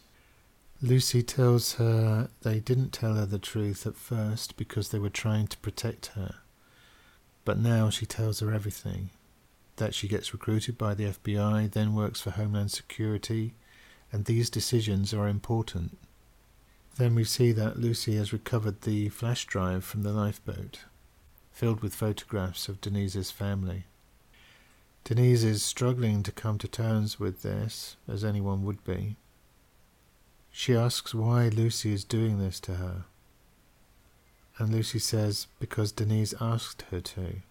Lucy 0.80 1.22
tells 1.22 1.74
her 1.74 2.30
they 2.42 2.60
didn't 2.60 2.92
tell 2.92 3.14
her 3.14 3.26
the 3.26 3.38
truth 3.38 3.86
at 3.86 3.96
first 3.96 4.56
because 4.56 4.90
they 4.90 4.98
were 4.98 5.10
trying 5.10 5.46
to 5.48 5.58
protect 5.58 6.06
her. 6.14 6.36
But 7.44 7.58
now 7.58 7.90
she 7.90 8.06
tells 8.06 8.40
her 8.40 8.52
everything 8.52 9.10
that 9.76 9.94
she 9.94 10.08
gets 10.08 10.32
recruited 10.32 10.76
by 10.78 10.94
the 10.94 11.04
FBI, 11.04 11.70
then 11.70 11.94
works 11.94 12.20
for 12.20 12.30
Homeland 12.30 12.70
Security, 12.70 13.54
and 14.12 14.24
these 14.24 14.50
decisions 14.50 15.12
are 15.12 15.28
important 15.28 15.98
then 16.96 17.14
we 17.14 17.24
see 17.24 17.52
that 17.52 17.78
Lucy 17.78 18.16
has 18.16 18.32
recovered 18.32 18.82
the 18.82 19.10
flash 19.10 19.44
drive 19.44 19.84
from 19.84 20.02
the 20.02 20.12
lifeboat, 20.12 20.80
filled 21.52 21.80
with 21.80 21.94
photographs 21.94 22.68
of 22.68 22.80
Denise's 22.80 23.30
family. 23.30 23.84
Denise 25.04 25.42
is 25.42 25.62
struggling 25.62 26.22
to 26.22 26.32
come 26.32 26.58
to 26.58 26.66
terms 26.66 27.20
with 27.20 27.42
this, 27.42 27.96
as 28.08 28.24
anyone 28.24 28.64
would 28.64 28.82
be. 28.82 29.16
She 30.50 30.74
asks 30.74 31.14
why 31.14 31.48
Lucy 31.48 31.92
is 31.92 32.02
doing 32.02 32.38
this 32.38 32.58
to 32.60 32.76
her. 32.76 33.04
And 34.58 34.72
Lucy 34.72 34.98
says 34.98 35.48
because 35.60 35.92
Denise 35.92 36.34
asked 36.40 36.82
her 36.90 37.00
to. 37.00 37.42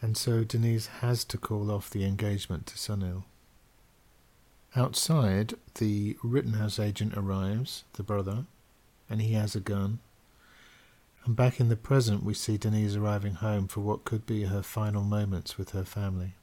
And 0.00 0.16
so 0.16 0.44
Denise 0.44 0.86
has 1.00 1.24
to 1.24 1.38
call 1.38 1.70
off 1.70 1.90
the 1.90 2.04
engagement 2.04 2.66
to 2.66 2.74
Sunil. 2.74 3.24
Outside, 4.74 5.54
the 5.76 6.16
Rittenhouse 6.22 6.78
agent 6.78 7.14
arrives, 7.16 7.84
the 7.94 8.02
brother, 8.02 8.44
and 9.08 9.22
he 9.22 9.32
has 9.32 9.56
a 9.56 9.60
gun. 9.60 10.00
And 11.24 11.34
back 11.34 11.58
in 11.58 11.70
the 11.70 11.76
present, 11.76 12.22
we 12.22 12.34
see 12.34 12.58
Denise 12.58 12.94
arriving 12.94 13.34
home 13.34 13.68
for 13.68 13.80
what 13.80 14.04
could 14.04 14.26
be 14.26 14.44
her 14.44 14.62
final 14.62 15.02
moments 15.02 15.56
with 15.56 15.70
her 15.70 15.84
family. 15.84 16.34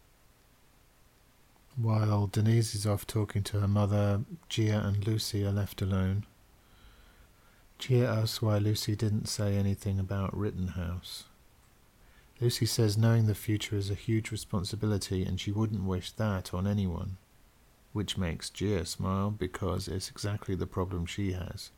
While 1.76 2.28
Denise 2.28 2.76
is 2.76 2.86
off 2.86 3.08
talking 3.08 3.44
to 3.44 3.60
her 3.60 3.68
mother, 3.68 4.22
Jiya 4.50 4.86
and 4.86 5.08
Lucy 5.08 5.44
are 5.46 5.52
left 5.52 5.82
alone. 5.82 6.26
Jiya 7.80 8.06
asks 8.06 8.42
why 8.42 8.58
Lucy 8.58 8.96
didn't 8.96 9.28
say 9.28 9.56
anything 9.56 10.00
about 10.00 10.38
Rittenhouse. 10.38 11.26
Lucy 12.44 12.66
says 12.66 12.98
knowing 12.98 13.26
the 13.26 13.34
future 13.34 13.78
is 13.78 13.90
a 13.90 13.96
huge 13.96 14.30
responsibility 14.30 15.24
and 15.24 15.40
she 15.40 15.50
wouldn't 15.50 15.86
wish 15.86 16.12
that 16.12 16.54
on 16.54 16.68
anyone 16.68 17.16
which 17.94 18.18
makes 18.18 18.50
Jiya 18.50 18.86
smile 18.86 19.32
because 19.32 19.88
it's 19.88 20.10
exactly 20.10 20.54
the 20.54 20.68
problem 20.68 21.06
she 21.06 21.32
has. 21.32 21.72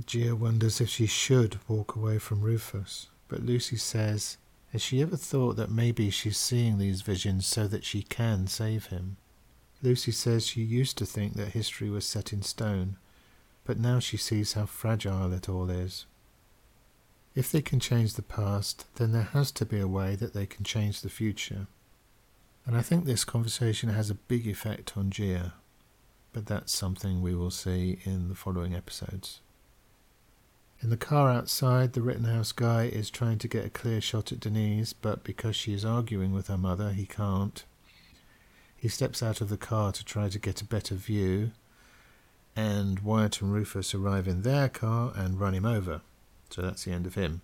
Jiya 0.00 0.34
wonders 0.36 0.80
if 0.80 0.88
she 0.88 1.06
should 1.06 1.60
walk 1.68 1.94
away 1.94 2.18
from 2.18 2.40
Rufus, 2.40 3.06
but 3.28 3.44
Lucy 3.44 3.76
says, 3.76 4.36
Has 4.72 4.82
she 4.82 5.00
ever 5.00 5.16
thought 5.16 5.54
that 5.56 5.70
maybe 5.70 6.10
she's 6.10 6.38
seeing 6.38 6.78
these 6.78 7.02
visions 7.02 7.46
so 7.46 7.68
that 7.68 7.84
she 7.84 8.02
can 8.02 8.48
save 8.48 8.86
him? 8.86 9.16
Lucy 9.80 10.10
says 10.10 10.46
she 10.46 10.62
used 10.62 10.98
to 10.98 11.06
think 11.06 11.34
that 11.34 11.52
history 11.52 11.88
was 11.88 12.04
set 12.04 12.32
in 12.32 12.42
stone, 12.42 12.96
but 13.64 13.78
now 13.78 14.00
she 14.00 14.16
sees 14.16 14.54
how 14.54 14.66
fragile 14.66 15.32
it 15.32 15.48
all 15.48 15.70
is. 15.70 16.06
If 17.36 17.52
they 17.52 17.60
can 17.60 17.80
change 17.80 18.14
the 18.14 18.22
past, 18.22 18.86
then 18.94 19.12
there 19.12 19.22
has 19.34 19.52
to 19.52 19.66
be 19.66 19.78
a 19.78 19.86
way 19.86 20.16
that 20.16 20.32
they 20.32 20.46
can 20.46 20.64
change 20.64 21.02
the 21.02 21.10
future. 21.10 21.66
And 22.64 22.74
I 22.74 22.80
think 22.80 23.04
this 23.04 23.26
conversation 23.26 23.90
has 23.90 24.08
a 24.08 24.14
big 24.14 24.46
effect 24.46 24.96
on 24.96 25.10
Jiya, 25.10 25.52
but 26.32 26.46
that's 26.46 26.72
something 26.72 27.20
we 27.20 27.34
will 27.34 27.50
see 27.50 27.98
in 28.04 28.30
the 28.30 28.34
following 28.34 28.74
episodes. 28.74 29.42
In 30.80 30.88
the 30.88 30.96
car 30.96 31.28
outside, 31.28 31.92
the 31.92 32.00
Rittenhouse 32.00 32.52
guy 32.52 32.84
is 32.84 33.10
trying 33.10 33.36
to 33.38 33.48
get 33.48 33.66
a 33.66 33.70
clear 33.70 34.00
shot 34.00 34.32
at 34.32 34.40
Denise, 34.40 34.94
but 34.94 35.22
because 35.22 35.56
she 35.56 35.74
is 35.74 35.84
arguing 35.84 36.32
with 36.32 36.46
her 36.46 36.58
mother, 36.58 36.92
he 36.92 37.04
can't. 37.04 37.64
He 38.74 38.88
steps 38.88 39.22
out 39.22 39.42
of 39.42 39.50
the 39.50 39.58
car 39.58 39.92
to 39.92 40.04
try 40.04 40.30
to 40.30 40.38
get 40.38 40.62
a 40.62 40.66
better 40.66 40.94
view, 40.94 41.52
and 42.54 43.00
Wyatt 43.00 43.42
and 43.42 43.52
Rufus 43.52 43.94
arrive 43.94 44.26
in 44.26 44.40
their 44.40 44.70
car 44.70 45.12
and 45.14 45.38
run 45.38 45.52
him 45.52 45.66
over. 45.66 46.00
So 46.50 46.62
that's 46.62 46.84
the 46.84 46.92
end 46.92 47.06
of 47.06 47.14
him. 47.14 47.42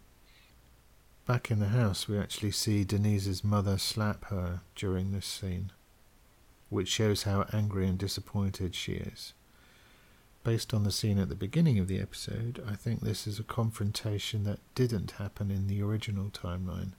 Back 1.26 1.50
in 1.50 1.60
the 1.60 1.68
house, 1.68 2.08
we 2.08 2.18
actually 2.18 2.50
see 2.50 2.84
Denise's 2.84 3.44
mother 3.44 3.78
slap 3.78 4.24
her 4.26 4.60
during 4.74 5.12
this 5.12 5.26
scene, 5.26 5.70
which 6.68 6.88
shows 6.88 7.22
how 7.22 7.46
angry 7.52 7.86
and 7.86 7.96
disappointed 7.98 8.74
she 8.74 8.94
is. 8.94 9.32
Based 10.42 10.74
on 10.74 10.82
the 10.82 10.90
scene 10.90 11.18
at 11.18 11.28
the 11.28 11.36
beginning 11.36 11.78
of 11.78 11.86
the 11.86 12.00
episode, 12.00 12.62
I 12.68 12.74
think 12.74 13.00
this 13.00 13.28
is 13.28 13.38
a 13.38 13.44
confrontation 13.44 14.42
that 14.44 14.58
didn't 14.74 15.12
happen 15.12 15.52
in 15.52 15.68
the 15.68 15.80
original 15.80 16.30
timeline. 16.30 16.92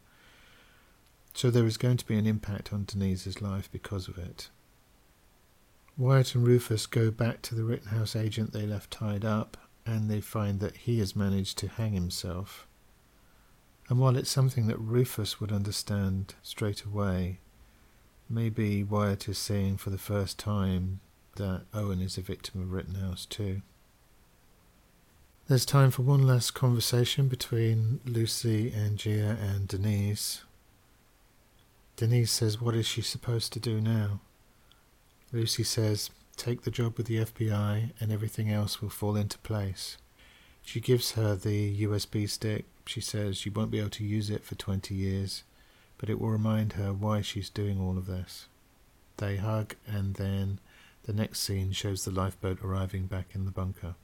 So 1.34 1.52
there 1.52 1.66
is 1.66 1.78
going 1.78 1.98
to 1.98 2.08
be 2.08 2.16
an 2.16 2.26
impact 2.26 2.72
on 2.72 2.86
Denise's 2.86 3.42
life 3.42 3.70
because 3.72 4.08
of 4.08 4.18
it. 4.18 4.50
Wyatt 5.98 6.36
and 6.36 6.48
Rufus 6.48 6.86
go 6.86 7.12
back 7.12 7.42
to 7.44 7.56
the 7.56 7.66
Rittenhouse 7.66 8.16
agent 8.16 8.54
they 8.54 8.66
left 8.66 8.92
tied 8.92 9.26
up, 9.26 9.58
and 9.86 10.10
they 10.10 10.22
find 10.22 10.60
that 10.60 10.78
he 10.78 11.00
has 11.00 11.16
managed 11.16 11.58
to 11.60 11.68
hang 11.68 11.94
himself. 11.94 12.68
And 13.90 14.00
while 14.00 14.16
it's 14.16 14.30
something 14.30 14.68
that 14.68 14.80
Rufus 14.80 15.40
would 15.40 15.52
understand 15.52 16.36
straight 16.42 16.84
away, 16.84 17.40
maybe 18.30 18.84
Wyatt 18.84 19.28
is 19.28 19.38
seeing 19.38 19.78
for 19.78 19.90
the 19.90 19.98
first 19.98 20.40
time 20.40 21.02
that 21.36 21.64
Owen 21.74 22.02
is 22.02 22.18
a 22.18 22.22
victim 22.22 22.62
of 22.62 22.72
Rittenhouse 22.72 23.26
too. 23.26 23.62
There's 25.48 25.66
time 25.66 25.92
for 25.92 26.04
one 26.04 26.26
last 26.26 26.52
conversation 26.52 27.28
between 27.28 28.00
Lucy 28.06 28.72
and 28.72 28.98
Jiya 28.98 29.38
and 29.42 29.68
Denise. 29.68 30.44
Denise 31.98 32.32
says, 32.32 32.62
What 32.62 32.76
is 32.76 32.86
she 32.86 33.02
supposed 33.02 33.52
to 33.54 33.60
do 33.60 33.82
now? 33.82 34.22
Lucy 35.34 35.64
says, 35.64 36.12
Take 36.36 36.64
the 36.64 36.72
job 36.72 36.98
with 36.98 37.08
the 37.08 37.20
FBI 37.20 37.92
and 38.00 38.12
everything 38.12 38.50
else 38.50 38.82
will 38.82 38.90
fall 38.90 39.16
into 39.16 39.38
place. 39.40 39.98
She 40.64 40.80
gives 40.80 41.12
her 41.12 41.36
the 41.36 41.84
USB 41.84 42.30
stick. 42.30 42.66
She 42.86 43.02
says 43.02 43.38
she 43.38 43.50
won't 43.50 43.72
be 43.72 43.80
able 43.80 43.90
to 43.92 44.04
use 44.04 44.30
it 44.30 44.44
for 44.44 44.56
20 44.56 44.94
years, 44.96 45.44
but 45.98 46.10
it 46.10 46.20
will 46.20 46.30
remind 46.30 46.74
her 46.74 46.94
why 46.94 47.22
she's 47.22 47.50
doing 47.50 47.80
all 47.80 47.98
of 47.98 48.08
this. 48.08 48.48
They 49.18 49.38
hug, 49.38 49.76
and 49.86 50.16
then 50.16 50.60
the 51.04 51.14
next 51.14 51.42
scene 51.42 51.72
shows 51.72 52.04
the 52.04 52.12
lifeboat 52.12 52.60
arriving 52.64 53.06
back 53.06 53.28
in 53.34 53.46
the 53.46 53.52
bunker. 53.52 53.96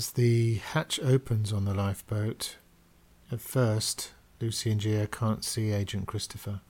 As 0.00 0.12
the 0.12 0.54
hatch 0.54 0.98
opens 1.00 1.52
on 1.52 1.66
the 1.66 1.74
lifeboat, 1.74 2.56
at 3.30 3.42
first 3.42 4.12
Lucy 4.40 4.70
and 4.70 4.80
Jiya 4.80 5.10
can't 5.10 5.44
see 5.44 5.72
Agent 5.72 6.06
Christopher, 6.06 6.62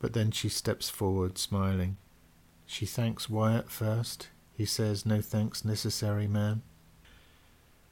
but 0.00 0.14
then 0.14 0.32
she 0.32 0.48
steps 0.48 0.90
forward, 0.90 1.38
smiling. 1.38 1.96
She 2.66 2.86
thanks 2.86 3.30
Wyatt 3.30 3.70
first. 3.70 4.30
He 4.52 4.64
says, 4.64 5.06
No 5.06 5.20
thanks 5.20 5.64
necessary, 5.64 6.26
ma'am. 6.26 6.62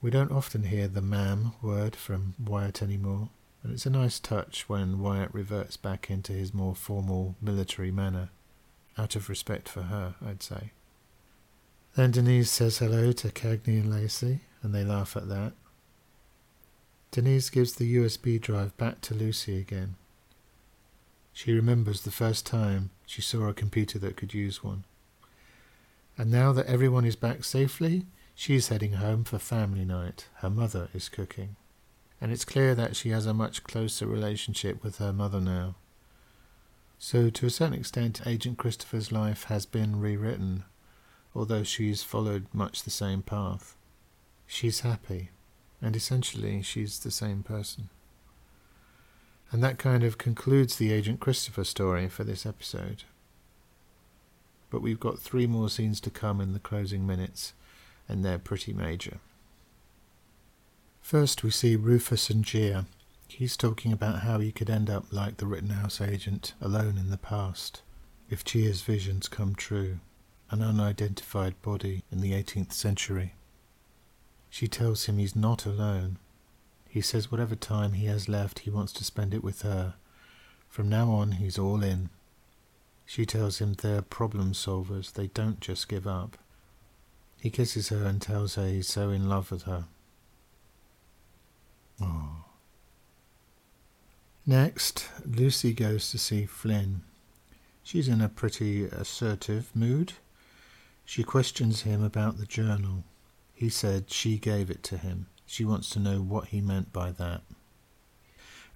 We 0.03 0.11
don't 0.11 0.33
often 0.33 0.65
hear 0.65 0.89
the 0.89 1.03
ma'am 1.03 1.53
word 1.63 1.95
from 1.95 2.35
Wyatt 2.45 2.83
anymore, 2.83 3.29
and 3.63 3.73
it's 3.73 3.87
a 3.87 3.91
nice 3.91 4.19
touch 4.19 4.69
when 4.69 4.99
Wyatt 4.99 5.33
reverts 5.33 5.77
back 5.77 6.11
into 6.11 6.33
his 6.33 6.53
more 6.53 6.75
formal 6.75 7.37
military 7.41 7.93
manner, 7.93 8.31
out 8.99 9.15
of 9.15 9.29
respect 9.29 9.69
for 9.69 9.83
her, 9.83 10.17
I'd 10.21 10.43
say. 10.43 10.73
Then 11.95 12.11
Denise 12.11 12.51
says 12.51 12.79
hello 12.79 13.13
to 13.13 13.29
Cagney 13.29 13.81
and 13.81 13.93
Lacey, 13.93 14.41
and 14.63 14.75
they 14.75 14.85
laugh 14.85 15.17
at 15.17 15.29
that. 15.29 15.53
Denise 17.11 17.51
gives 17.51 17.75
the 17.75 17.97
USB 17.97 18.41
drive 18.41 18.77
back 18.77 19.01
to 19.03 19.15
Lucy 19.15 19.59
again. 19.59 19.97
She 21.33 21.53
remembers 21.53 22.03
the 22.03 22.11
first 22.11 22.45
time 22.45 22.91
she 23.07 23.23
saw 23.23 23.49
a 23.49 23.55
computer 23.55 23.99
that 24.01 24.17
could 24.17 24.35
use 24.35 24.63
one. 24.63 24.85
And 26.17 26.31
now 26.31 26.53
that 26.53 26.67
everyone 26.67 27.05
is 27.05 27.17
back 27.17 27.45
safely, 27.45 28.07
she's 28.35 28.69
heading 28.69 28.95
home 28.95 29.25
for 29.25 29.39
family 29.39 29.85
night. 29.85 30.27
Her 30.37 30.51
mother 30.51 30.89
is 30.93 31.09
cooking. 31.09 31.57
And 32.21 32.33
it's 32.33 32.45
clear 32.45 32.75
that 32.75 32.97
she 32.97 33.11
has 33.11 33.27
a 33.27 33.33
much 33.33 33.63
closer 33.63 34.07
relationship 34.07 34.83
with 34.83 34.99
her 34.99 35.13
mother 35.13 35.41
now. 35.41 35.77
So, 36.99 37.31
to 37.31 37.47
a 37.47 37.51
certain 37.51 37.79
extent, 37.79 38.27
Agent 38.27 38.59
Christopher's 38.59 39.13
life 39.13 39.45
has 39.45 39.67
been 39.67 40.01
rewritten 40.01 40.65
although 41.39 41.63
she's 41.63 42.03
followed 42.03 42.47
much 42.53 42.83
the 42.83 42.91
same 42.91 43.23
path. 43.23 43.77
She's 44.51 44.81
happy, 44.81 45.29
and 45.83 45.95
essentially 45.95 46.63
she's 46.63 46.99
the 46.99 47.11
same 47.11 47.43
person. 47.43 47.91
And 49.53 49.63
that 49.63 49.79
kind 49.79 50.03
of 50.03 50.17
concludes 50.17 50.77
the 50.77 50.91
Agent 50.91 51.21
Christopher 51.21 51.65
story 51.65 52.09
for 52.09 52.25
this 52.25 52.47
episode. 52.47 53.05
But 54.71 54.83
we've 54.83 54.99
got 54.99 55.19
three 55.19 55.47
more 55.47 55.69
scenes 55.69 56.01
to 56.01 56.11
come 56.11 56.41
in 56.41 56.55
the 56.55 56.59
closing 56.59 57.07
minutes, 57.07 57.53
and 58.09 58.25
they're 58.25 58.39
pretty 58.39 58.73
major. 58.73 59.19
First, 61.03 61.45
we 61.45 61.51
see 61.51 61.77
Rufus 61.77 62.31
and 62.31 62.45
Jiya. 62.45 62.87
He's 63.29 63.57
talking 63.57 63.93
about 63.93 64.21
how 64.21 64.41
he 64.41 64.51
could 64.51 64.71
end 64.71 64.89
up 64.89 65.05
like 65.13 65.37
the 65.37 65.47
Rittenhouse 65.47 66.01
agent, 66.01 66.55
alone 66.61 66.97
in 66.99 67.11
the 67.11 67.19
past, 67.19 67.83
if 68.31 68.45
Jiya's 68.45 68.81
visions 68.81 69.29
come 69.29 69.55
true 69.55 70.01
an 70.51 70.63
unidentified 70.63 71.61
body 71.61 72.03
in 72.11 72.23
the 72.23 72.33
18th 72.33 72.73
century. 72.73 73.35
She 74.51 74.69
tells 74.69 75.07
him 75.07 75.19
he's 75.19 75.37
not 75.37 75.67
alone. 75.67 76.19
He 76.89 77.01
says 77.01 77.31
whatever 77.31 77.55
time 77.55 77.93
he 77.93 78.07
has 78.07 78.29
left, 78.29 78.61
he 78.61 78.71
wants 78.71 78.93
to 78.95 79.05
spend 79.05 79.35
it 79.35 79.45
with 79.45 79.63
her. 79.63 79.95
From 80.69 80.89
now 80.89 81.11
on, 81.11 81.33
he's 81.33 81.59
all 81.59 81.83
in. 81.83 82.11
She 83.07 83.25
tells 83.25 83.59
him 83.59 83.75
they're 83.75 84.03
problem 84.03 84.53
solvers, 84.53 85.13
they 85.13 85.29
don't 85.29 85.61
just 85.61 85.89
give 85.89 86.07
up. 86.07 86.37
He 87.41 87.51
kisses 87.51 87.89
her 87.89 88.05
and 88.05 88.21
tells 88.21 88.57
her 88.57 88.67
he's 88.67 88.89
so 88.89 89.11
in 89.11 89.29
love 89.29 89.51
with 89.51 89.63
her. 89.63 89.85
Oh. 92.01 92.45
Next, 94.47 95.09
Lucy 95.25 95.73
goes 95.73 96.11
to 96.11 96.19
see 96.19 96.47
Flynn. 96.47 97.03
She's 97.83 98.09
in 98.09 98.21
a 98.21 98.29
pretty 98.29 98.85
assertive 98.85 99.75
mood. 99.75 100.15
She 101.05 101.23
questions 101.23 101.83
him 101.83 102.03
about 102.03 102.39
the 102.39 102.47
journal. 102.47 103.05
He 103.59 103.71
said 103.71 104.13
she 104.13 104.39
gave 104.39 104.71
it 104.71 104.85
to 104.85 104.97
him. 104.97 105.27
She 105.45 105.65
wants 105.65 105.91
to 105.91 105.99
know 105.99 106.21
what 106.21 106.51
he 106.51 106.61
meant 106.61 106.93
by 106.93 107.11
that. 107.11 107.43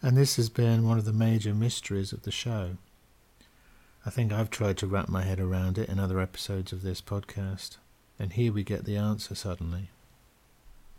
And 0.02 0.16
this 0.16 0.34
has 0.34 0.48
been 0.48 0.88
one 0.88 0.98
of 0.98 1.04
the 1.04 1.12
major 1.12 1.54
mysteries 1.54 2.12
of 2.12 2.22
the 2.22 2.32
show. 2.32 2.78
I 4.04 4.10
think 4.10 4.32
I've 4.32 4.50
tried 4.50 4.76
to 4.78 4.88
wrap 4.88 5.08
my 5.08 5.22
head 5.22 5.38
around 5.38 5.78
it 5.78 5.88
in 5.88 6.00
other 6.00 6.18
episodes 6.18 6.72
of 6.72 6.82
this 6.82 7.00
podcast, 7.00 7.76
and 8.18 8.32
here 8.32 8.52
we 8.52 8.64
get 8.64 8.84
the 8.84 8.96
answer 8.96 9.36
suddenly. 9.36 9.90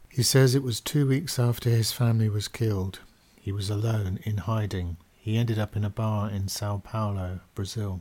He 0.08 0.24
says 0.24 0.56
it 0.56 0.64
was 0.64 0.80
two 0.80 1.06
weeks 1.06 1.38
after 1.38 1.70
his 1.70 1.92
family 1.92 2.30
was 2.30 2.48
killed. 2.48 3.02
He 3.36 3.52
was 3.52 3.70
alone, 3.70 4.20
in 4.24 4.38
hiding. 4.38 4.96
He 5.20 5.36
ended 5.36 5.60
up 5.60 5.76
in 5.76 5.84
a 5.84 5.90
bar 5.90 6.30
in 6.30 6.48
Sao 6.48 6.78
Paulo, 6.78 7.42
Brazil. 7.54 8.00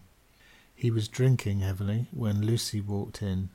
He 0.76 0.92
was 0.92 1.08
drinking 1.08 1.58
heavily 1.58 2.06
when 2.12 2.46
Lucy 2.46 2.80
walked 2.80 3.20
in. 3.20 3.48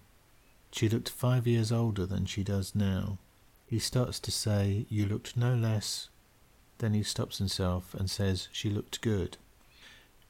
She 0.71 0.89
looked 0.89 1.09
five 1.09 1.47
years 1.47 1.71
older 1.71 2.05
than 2.05 2.25
she 2.25 2.43
does 2.43 2.75
now. 2.75 3.17
He 3.65 3.79
starts 3.79 4.19
to 4.21 4.31
say, 4.31 4.85
You 4.89 5.05
looked 5.05 5.35
no 5.35 5.55
less. 5.55 6.09
Then 6.77 6.93
he 6.93 7.03
stops 7.03 7.37
himself 7.37 7.93
and 7.93 8.09
says, 8.09 8.47
She 8.51 8.69
looked 8.69 9.01
good. 9.01 9.37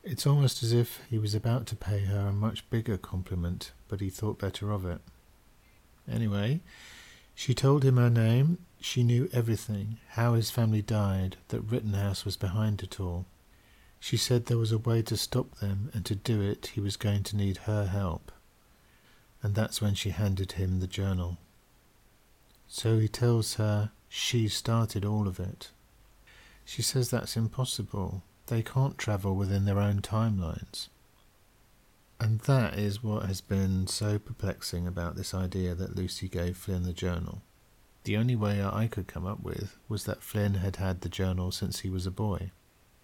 It's 0.04 0.26
almost 0.26 0.64
as 0.64 0.72
if 0.72 1.02
he 1.10 1.20
was 1.20 1.36
about 1.36 1.66
to 1.68 1.76
pay 1.76 2.06
her 2.06 2.28
a 2.28 2.34
much 2.34 2.70
bigger 2.70 2.98
compliment, 2.98 3.74
but 3.88 4.00
he 4.00 4.10
thought 4.10 4.40
better 4.40 4.72
of 4.72 4.86
it. 4.86 5.02
Anyway, 6.10 6.62
she 7.36 7.54
told 7.54 7.84
him 7.84 7.98
her 7.98 8.10
name. 8.10 8.60
She 8.80 9.04
knew 9.04 9.30
everything 9.34 9.98
how 10.12 10.34
his 10.34 10.50
family 10.50 10.82
died, 10.82 11.38
that 11.50 11.62
Rittenhouse 11.62 12.24
was 12.24 12.38
behind 12.38 12.82
it 12.84 13.00
all. 13.00 13.26
She 14.00 14.16
said 14.18 14.46
there 14.46 14.58
was 14.58 14.72
a 14.72 14.78
way 14.78 15.02
to 15.02 15.18
stop 15.18 15.58
them, 15.58 15.92
and 15.94 16.06
to 16.06 16.16
do 16.16 16.42
it 16.42 16.68
he 16.68 16.80
was 16.80 16.96
going 16.96 17.24
to 17.24 17.36
need 17.36 17.58
her 17.58 17.88
help. 17.88 18.32
And 19.42 19.56
that's 19.56 19.82
when 19.82 19.94
she 19.94 20.10
handed 20.10 20.54
him 20.54 20.80
the 20.80 20.88
journal. 20.88 21.38
So 22.68 23.00
he 23.00 23.08
tells 23.08 23.56
her 23.56 23.92
she 24.10 24.48
started 24.48 25.06
all 25.06 25.28
of 25.28 25.40
it. 25.40 25.70
She 26.66 26.82
says 26.82 27.10
that's 27.10 27.38
impossible. 27.38 28.24
They 28.48 28.62
can't 28.62 28.98
travel 28.98 29.36
within 29.36 29.66
their 29.66 29.80
own 29.80 30.02
timelines. 30.02 30.88
And 32.20 32.40
that 32.42 32.78
is 32.78 33.04
what 33.04 33.26
has 33.26 33.42
been 33.42 33.88
so 33.88 34.18
perplexing 34.18 34.88
about 34.88 35.16
this 35.16 35.34
idea 35.34 35.76
that 35.76 35.96
Lucy 35.96 36.28
gave 36.28 36.58
Flynn 36.58 36.84
the 36.84 36.94
journal. 36.94 37.42
The 38.06 38.18
only 38.18 38.36
way 38.36 38.64
I 38.64 38.88
could 38.88 39.08
come 39.08 39.26
up 39.26 39.44
with 39.44 39.78
was 39.88 40.06
that 40.06 40.24
Flynn 40.24 40.56
had 40.56 40.78
had 40.78 41.02
the 41.02 41.10
journal 41.10 41.52
since 41.52 41.82
he 41.82 41.90
was 41.90 42.08
a 42.08 42.12
boy 42.12 42.52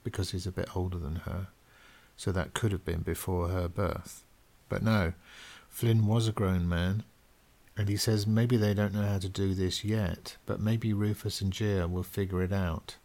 because 0.04 0.32
he's 0.32 0.48
a 0.48 0.52
bit 0.52 0.76
older 0.76 0.98
than 0.98 1.18
her, 1.18 1.48
so 2.18 2.32
that 2.32 2.54
could 2.54 2.72
have 2.72 2.86
been 2.86 3.02
before 3.02 3.50
her 3.50 3.68
birth. 3.68 4.24
But 4.70 4.82
no, 4.82 5.14
Flynn 5.74 6.06
was 6.06 6.28
a 6.28 6.32
grown 6.32 6.70
man, 6.70 7.04
And 7.76 7.90
he 7.90 7.98
says 7.98 8.28
maybe 8.28 8.58
they 8.58 8.76
don't 8.76 8.94
know 8.94 9.08
how 9.08 9.18
to 9.18 9.28
do 9.28 9.56
this 9.56 9.84
yet, 9.84 10.38
but 10.46 10.60
maybe 10.60 10.94
Rufus 10.94 11.42
and 11.42 11.52
Jiya 11.52 11.90
will 11.90 12.04
figure 12.04 12.44
it 12.44 12.54
out 12.54 12.98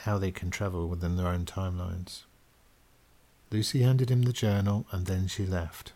how 0.00 0.16
they 0.16 0.30
can 0.30 0.50
travel 0.50 0.86
within 0.88 1.16
their 1.16 1.26
own 1.26 1.44
timelines. 1.44 2.22
Lucy 3.50 3.82
handed 3.82 4.12
him 4.12 4.22
the 4.22 4.32
journal 4.32 4.86
and 4.92 5.06
then 5.06 5.26
she 5.26 5.44
left. 5.44 5.92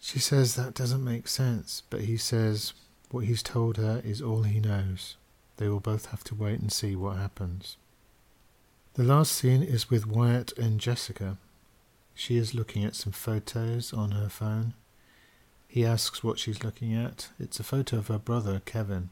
She 0.00 0.18
says 0.18 0.54
that 0.54 0.72
doesn't 0.72 1.04
make 1.04 1.28
sense, 1.28 1.82
but 1.90 2.02
he 2.02 2.16
says 2.16 2.72
what 3.10 3.26
he's 3.26 3.42
told 3.42 3.76
her 3.76 4.00
is 4.02 4.22
all 4.22 4.44
he 4.44 4.58
knows. 4.58 5.16
They 5.58 5.68
will 5.68 5.80
both 5.80 6.06
have 6.06 6.24
to 6.24 6.34
wait 6.34 6.60
and 6.60 6.72
see 6.72 6.96
what 6.96 7.18
happens. 7.18 7.76
The 8.94 9.04
last 9.04 9.32
scene 9.32 9.62
is 9.62 9.90
with 9.90 10.06
Wyatt 10.06 10.56
and 10.56 10.80
Jessica. 10.80 11.36
She 12.14 12.36
is 12.36 12.54
looking 12.54 12.84
at 12.84 12.94
some 12.94 13.12
photos 13.12 13.92
on 13.92 14.12
her 14.12 14.28
phone. 14.28 14.74
He 15.66 15.86
asks 15.86 16.22
what 16.22 16.38
she's 16.38 16.62
looking 16.62 16.94
at. 16.94 17.30
It's 17.38 17.58
a 17.58 17.64
photo 17.64 17.96
of 17.98 18.08
her 18.08 18.18
brother, 18.18 18.60
Kevin. 18.64 19.10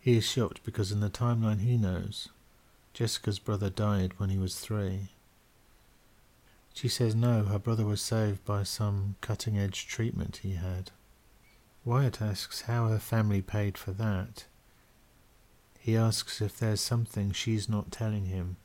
He 0.00 0.16
is 0.16 0.24
shocked 0.24 0.60
because 0.64 0.92
in 0.92 1.00
the 1.00 1.10
timeline 1.10 1.60
he 1.60 1.76
knows, 1.76 2.28
Jessica's 2.94 3.38
brother 3.38 3.68
died 3.68 4.12
when 4.18 4.30
he 4.30 4.38
was 4.38 4.58
three. 4.58 5.10
She 6.72 6.88
says 6.88 7.14
no, 7.14 7.44
her 7.44 7.58
brother 7.58 7.84
was 7.84 8.00
saved 8.00 8.44
by 8.44 8.62
some 8.62 9.16
cutting 9.20 9.58
edge 9.58 9.86
treatment 9.86 10.40
he 10.42 10.52
had. 10.52 10.90
Wyatt 11.84 12.20
asks 12.20 12.62
how 12.62 12.88
her 12.88 12.98
family 12.98 13.42
paid 13.42 13.78
for 13.78 13.92
that. 13.92 14.44
He 15.78 15.96
asks 15.96 16.40
if 16.40 16.58
there's 16.58 16.80
something 16.80 17.32
she's 17.32 17.68
not 17.68 17.92
telling 17.92 18.26
him. 18.26 18.56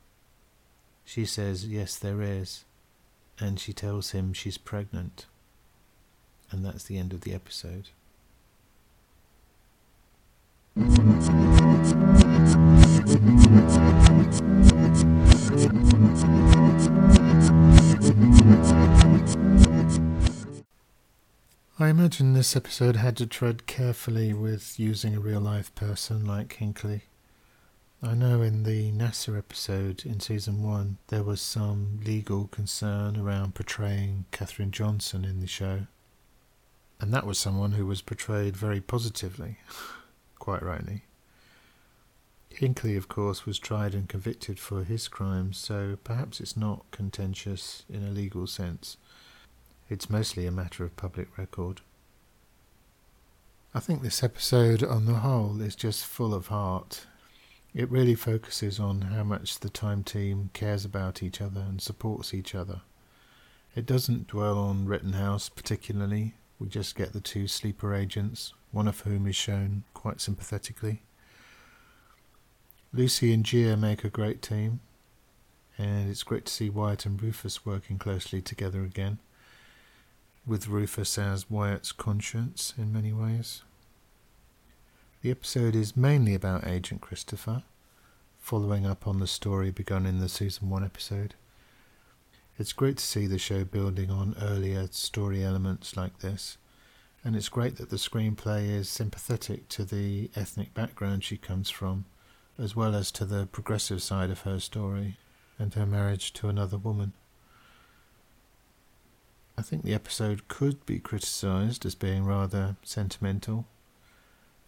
She 1.04 1.24
says 1.24 1.66
yes, 1.66 1.96
there 1.96 2.20
is, 2.20 2.64
and 3.42 3.58
she 3.58 3.72
tells 3.72 4.12
him 4.12 4.32
she's 4.32 4.56
pregnant. 4.56 5.26
And 6.50 6.64
that's 6.64 6.84
the 6.84 6.96
end 6.96 7.12
of 7.12 7.22
the 7.22 7.34
episode. 7.34 7.88
I 21.78 21.88
imagine 21.88 22.34
this 22.34 22.54
episode 22.54 22.96
had 22.96 23.16
to 23.16 23.26
tread 23.26 23.66
carefully 23.66 24.32
with 24.32 24.78
using 24.78 25.16
a 25.16 25.20
real 25.20 25.40
life 25.40 25.74
person 25.74 26.24
like 26.24 26.54
Hinckley. 26.54 27.02
I 28.04 28.14
know 28.14 28.42
in 28.42 28.64
the 28.64 28.90
NASA 28.90 29.38
episode 29.38 30.04
in 30.04 30.18
season 30.18 30.64
one 30.64 30.98
there 31.06 31.22
was 31.22 31.40
some 31.40 32.00
legal 32.04 32.48
concern 32.48 33.16
around 33.16 33.54
portraying 33.54 34.24
Katherine 34.32 34.72
Johnson 34.72 35.24
in 35.24 35.38
the 35.38 35.46
show. 35.46 35.86
And 37.00 37.14
that 37.14 37.26
was 37.26 37.38
someone 37.38 37.72
who 37.72 37.86
was 37.86 38.02
portrayed 38.02 38.56
very 38.56 38.80
positively. 38.80 39.58
quite 40.40 40.64
rightly. 40.64 41.04
Hinckley, 42.50 42.96
of 42.96 43.08
course, 43.08 43.46
was 43.46 43.60
tried 43.60 43.94
and 43.94 44.08
convicted 44.08 44.58
for 44.58 44.82
his 44.82 45.06
crimes, 45.06 45.56
so 45.56 45.96
perhaps 46.02 46.40
it's 46.40 46.56
not 46.56 46.90
contentious 46.90 47.84
in 47.88 48.04
a 48.04 48.10
legal 48.10 48.48
sense. 48.48 48.96
It's 49.88 50.10
mostly 50.10 50.44
a 50.44 50.50
matter 50.50 50.82
of 50.82 50.96
public 50.96 51.38
record. 51.38 51.82
I 53.72 53.78
think 53.78 54.02
this 54.02 54.24
episode, 54.24 54.82
on 54.82 55.06
the 55.06 55.20
whole, 55.20 55.60
is 55.60 55.76
just 55.76 56.04
full 56.04 56.34
of 56.34 56.48
heart. 56.48 57.06
It 57.74 57.90
really 57.90 58.14
focuses 58.14 58.78
on 58.78 59.00
how 59.02 59.24
much 59.24 59.60
the 59.60 59.70
Time 59.70 60.04
team 60.04 60.50
cares 60.52 60.84
about 60.84 61.22
each 61.22 61.40
other 61.40 61.60
and 61.60 61.80
supports 61.80 62.34
each 62.34 62.54
other. 62.54 62.82
It 63.74 63.86
doesn't 63.86 64.26
dwell 64.26 64.58
on 64.58 64.84
Rittenhouse 64.84 65.48
particularly, 65.48 66.34
we 66.58 66.68
just 66.68 66.94
get 66.94 67.12
the 67.12 67.20
two 67.20 67.48
sleeper 67.48 67.94
agents, 67.94 68.52
one 68.70 68.86
of 68.86 69.00
whom 69.00 69.26
is 69.26 69.34
shown 69.34 69.84
quite 69.94 70.20
sympathetically. 70.20 71.02
Lucy 72.92 73.32
and 73.32 73.42
Jiya 73.42 73.78
make 73.78 74.04
a 74.04 74.10
great 74.10 74.42
team, 74.42 74.80
and 75.78 76.10
it's 76.10 76.22
great 76.22 76.44
to 76.44 76.52
see 76.52 76.68
Wyatt 76.68 77.06
and 77.06 77.20
Rufus 77.20 77.64
working 77.64 77.98
closely 77.98 78.42
together 78.42 78.84
again, 78.84 79.18
with 80.46 80.68
Rufus 80.68 81.16
as 81.16 81.50
Wyatt's 81.50 81.90
conscience 81.90 82.74
in 82.76 82.92
many 82.92 83.12
ways. 83.12 83.62
The 85.22 85.30
episode 85.30 85.76
is 85.76 85.96
mainly 85.96 86.34
about 86.34 86.66
Agent 86.66 87.00
Christopher, 87.00 87.62
following 88.40 88.84
up 88.84 89.06
on 89.06 89.20
the 89.20 89.28
story 89.28 89.70
begun 89.70 90.04
in 90.04 90.18
the 90.18 90.28
season 90.28 90.68
1 90.68 90.82
episode. 90.82 91.36
It's 92.58 92.72
great 92.72 92.96
to 92.96 93.06
see 93.06 93.28
the 93.28 93.38
show 93.38 93.62
building 93.62 94.10
on 94.10 94.34
earlier 94.42 94.88
story 94.90 95.44
elements 95.44 95.96
like 95.96 96.18
this, 96.18 96.58
and 97.22 97.36
it's 97.36 97.48
great 97.48 97.76
that 97.76 97.90
the 97.90 97.98
screenplay 97.98 98.68
is 98.68 98.88
sympathetic 98.88 99.68
to 99.68 99.84
the 99.84 100.28
ethnic 100.34 100.74
background 100.74 101.22
she 101.22 101.36
comes 101.36 101.70
from, 101.70 102.04
as 102.58 102.74
well 102.74 102.96
as 102.96 103.12
to 103.12 103.24
the 103.24 103.46
progressive 103.46 104.02
side 104.02 104.28
of 104.30 104.40
her 104.40 104.58
story 104.58 105.18
and 105.56 105.74
her 105.74 105.86
marriage 105.86 106.32
to 106.32 106.48
another 106.48 106.78
woman. 106.78 107.12
I 109.56 109.62
think 109.62 109.84
the 109.84 109.94
episode 109.94 110.48
could 110.48 110.84
be 110.84 110.98
criticised 110.98 111.86
as 111.86 111.94
being 111.94 112.24
rather 112.24 112.74
sentimental. 112.82 113.66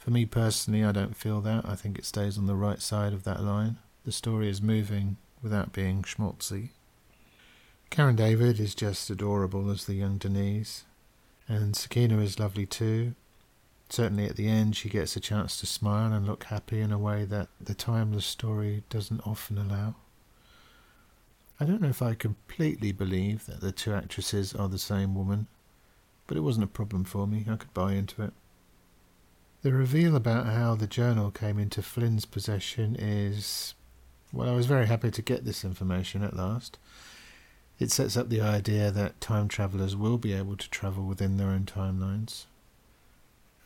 For 0.05 0.11
me 0.11 0.27
personally, 0.27 0.85
I 0.85 0.93
don't 0.93 1.17
feel 1.17 1.40
that. 1.40 1.64
I 1.64 1.77
think 1.77 1.99
it 1.99 2.05
stays 2.05 2.37
on 2.37 2.45
the 2.45 2.55
right 2.55 2.83
side 2.83 3.14
of 3.14 3.25
that 3.25 3.43
line. 3.43 3.79
The 4.05 4.12
story 4.12 4.51
is 4.51 4.61
moving 4.61 5.17
without 5.43 5.73
being 5.73 6.03
schmaltzy. 6.03 6.73
Karen 7.88 8.14
David 8.14 8.61
is 8.61 8.75
just 8.75 9.09
adorable 9.09 9.71
as 9.71 9.87
the 9.87 9.95
young 9.95 10.19
Denise, 10.19 10.85
and 11.49 11.75
Sakina 11.75 12.19
is 12.19 12.38
lovely 12.38 12.67
too. 12.67 13.14
Certainly 13.88 14.27
at 14.27 14.37
the 14.37 14.47
end, 14.47 14.77
she 14.77 14.90
gets 14.90 15.17
a 15.17 15.21
chance 15.21 15.59
to 15.61 15.67
smile 15.67 16.12
and 16.12 16.27
look 16.27 16.45
happy 16.45 16.83
in 16.83 16.93
a 16.93 16.99
way 16.99 17.25
that 17.25 17.49
the 17.59 17.75
timeless 17.75 18.27
story 18.27 18.83
doesn't 18.90 19.27
often 19.27 19.57
allow. 19.57 19.95
I 21.59 21.64
don't 21.64 21.81
know 21.81 21.88
if 21.88 22.03
I 22.03 22.12
completely 22.12 22.93
believe 22.93 23.47
that 23.47 23.62
the 23.62 23.73
two 23.73 23.95
actresses 23.95 24.55
are 24.55 24.69
the 24.69 24.79
same 24.79 25.14
woman, 25.14 25.47
but 26.27 26.37
it 26.37 26.40
wasn't 26.40 26.64
a 26.64 26.67
problem 26.67 27.05
for 27.05 27.27
me. 27.27 27.47
I 27.49 27.57
could 27.57 27.73
buy 27.73 27.95
into 27.95 28.23
it. 28.23 28.35
The 29.64 29.72
reveal 29.72 30.14
about 30.14 30.44
how 30.44 30.74
the 30.74 30.87
journal 30.87 31.31
came 31.31 31.59
into 31.59 31.81
Flynn's 31.81 32.27
possession 32.27 32.94
is. 32.98 33.72
Well, 34.31 34.50
I 34.50 34.55
was 34.55 34.66
very 34.66 34.87
happy 34.87 35.11
to 35.12 35.22
get 35.22 35.46
this 35.46 35.64
information 35.64 36.22
at 36.22 36.37
last. 36.37 36.77
It 37.79 37.90
sets 37.90 38.14
up 38.14 38.29
the 38.29 38.42
idea 38.42 38.90
that 38.90 39.22
time 39.22 39.48
travelers 39.48 39.96
will 39.96 40.18
be 40.18 40.35
able 40.35 40.59
to 40.59 40.68
travel 40.68 41.05
within 41.05 41.38
their 41.38 41.48
own 41.48 41.64
timelines. 41.64 42.44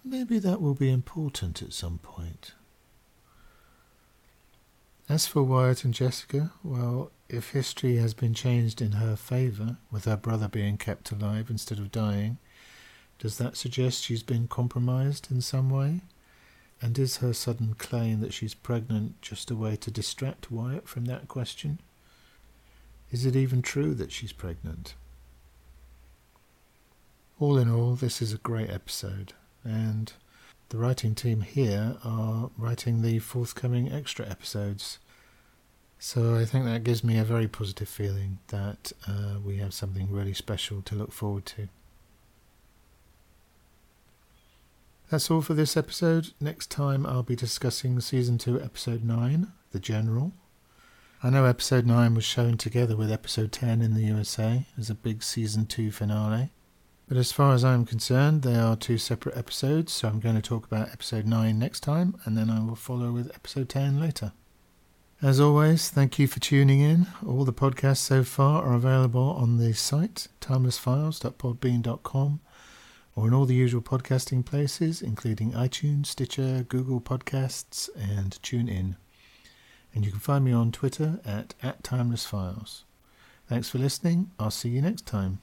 Maybe 0.04 0.38
that 0.38 0.62
will 0.62 0.74
be 0.74 0.88
important 0.88 1.62
at 1.62 1.72
some 1.72 1.98
point. 1.98 2.52
As 5.08 5.26
for 5.26 5.42
Wyatt 5.42 5.84
and 5.84 5.92
Jessica, 5.92 6.52
well, 6.62 7.10
if 7.28 7.50
history 7.50 7.96
has 7.96 8.14
been 8.14 8.34
changed 8.34 8.80
in 8.80 8.92
her 8.92 9.16
favour, 9.16 9.78
with 9.90 10.04
her 10.04 10.16
brother 10.16 10.46
being 10.46 10.76
kept 10.76 11.10
alive 11.10 11.50
instead 11.50 11.80
of 11.80 11.90
dying, 11.90 12.38
does 13.18 13.38
that 13.38 13.56
suggest 13.56 14.04
she's 14.04 14.22
been 14.22 14.46
compromised 14.48 15.30
in 15.30 15.40
some 15.40 15.70
way? 15.70 16.00
And 16.80 16.96
is 16.98 17.16
her 17.16 17.32
sudden 17.32 17.74
claim 17.76 18.20
that 18.20 18.32
she's 18.32 18.54
pregnant 18.54 19.20
just 19.20 19.50
a 19.50 19.56
way 19.56 19.74
to 19.76 19.90
distract 19.90 20.50
Wyatt 20.50 20.88
from 20.88 21.06
that 21.06 21.26
question? 21.26 21.80
Is 23.10 23.26
it 23.26 23.34
even 23.34 23.62
true 23.62 23.94
that 23.94 24.12
she's 24.12 24.32
pregnant? 24.32 24.94
All 27.40 27.58
in 27.58 27.70
all, 27.70 27.94
this 27.94 28.20
is 28.22 28.32
a 28.32 28.38
great 28.38 28.70
episode, 28.70 29.32
and 29.64 30.12
the 30.68 30.78
writing 30.78 31.14
team 31.14 31.40
here 31.40 31.96
are 32.04 32.50
writing 32.56 33.02
the 33.02 33.18
forthcoming 33.18 33.90
extra 33.90 34.28
episodes. 34.28 34.98
So 35.98 36.36
I 36.36 36.44
think 36.44 36.64
that 36.64 36.84
gives 36.84 37.02
me 37.02 37.18
a 37.18 37.24
very 37.24 37.48
positive 37.48 37.88
feeling 37.88 38.38
that 38.48 38.92
uh, 39.08 39.36
we 39.44 39.56
have 39.56 39.74
something 39.74 40.12
really 40.12 40.34
special 40.34 40.82
to 40.82 40.94
look 40.94 41.12
forward 41.12 41.46
to. 41.46 41.68
That's 45.10 45.30
all 45.30 45.40
for 45.40 45.54
this 45.54 45.74
episode. 45.74 46.32
Next 46.38 46.70
time 46.70 47.06
I'll 47.06 47.22
be 47.22 47.34
discussing 47.34 47.98
Season 47.98 48.36
2, 48.36 48.60
Episode 48.60 49.02
9, 49.02 49.50
The 49.72 49.80
General. 49.80 50.32
I 51.22 51.30
know 51.30 51.46
episode 51.46 51.86
9 51.86 52.14
was 52.14 52.26
shown 52.26 52.58
together 52.58 52.94
with 52.94 53.10
episode 53.10 53.50
10 53.50 53.80
in 53.80 53.94
the 53.94 54.02
USA 54.02 54.66
as 54.76 54.90
a 54.90 54.94
big 54.94 55.22
season 55.22 55.64
2 55.64 55.90
finale. 55.92 56.50
But 57.08 57.16
as 57.16 57.32
far 57.32 57.54
as 57.54 57.64
I'm 57.64 57.86
concerned, 57.86 58.42
they 58.42 58.56
are 58.56 58.76
two 58.76 58.98
separate 58.98 59.34
episodes, 59.34 59.94
so 59.94 60.08
I'm 60.08 60.20
going 60.20 60.34
to 60.34 60.42
talk 60.42 60.66
about 60.66 60.90
episode 60.90 61.24
9 61.26 61.58
next 61.58 61.80
time, 61.80 62.20
and 62.26 62.36
then 62.36 62.50
I 62.50 62.60
will 62.62 62.76
follow 62.76 63.10
with 63.10 63.34
episode 63.34 63.70
10 63.70 63.98
later. 63.98 64.32
As 65.22 65.40
always, 65.40 65.88
thank 65.88 66.18
you 66.18 66.28
for 66.28 66.38
tuning 66.38 66.80
in. 66.80 67.06
All 67.26 67.46
the 67.46 67.52
podcasts 67.54 67.96
so 67.96 68.24
far 68.24 68.62
are 68.62 68.74
available 68.74 69.30
on 69.40 69.56
the 69.56 69.72
site, 69.72 70.28
timelessfiles.podbean.com, 70.42 72.40
or 73.18 73.26
in 73.26 73.34
all 73.34 73.46
the 73.46 73.54
usual 73.54 73.82
podcasting 73.82 74.44
places, 74.44 75.02
including 75.02 75.52
iTunes, 75.52 76.06
Stitcher, 76.06 76.64
Google 76.68 77.00
Podcasts, 77.00 77.88
and 77.96 78.38
TuneIn 78.42 78.94
and 79.94 80.04
you 80.04 80.10
can 80.10 80.20
find 80.20 80.44
me 80.44 80.52
on 80.52 80.72
Twitter 80.72 81.20
at, 81.24 81.54
at 81.62 81.82
Timeless 81.82 82.24
Files. 82.24 82.84
Thanks 83.48 83.68
for 83.68 83.78
listening. 83.78 84.30
I'll 84.38 84.50
see 84.50 84.68
you 84.68 84.82
next 84.82 85.06
time. 85.06 85.40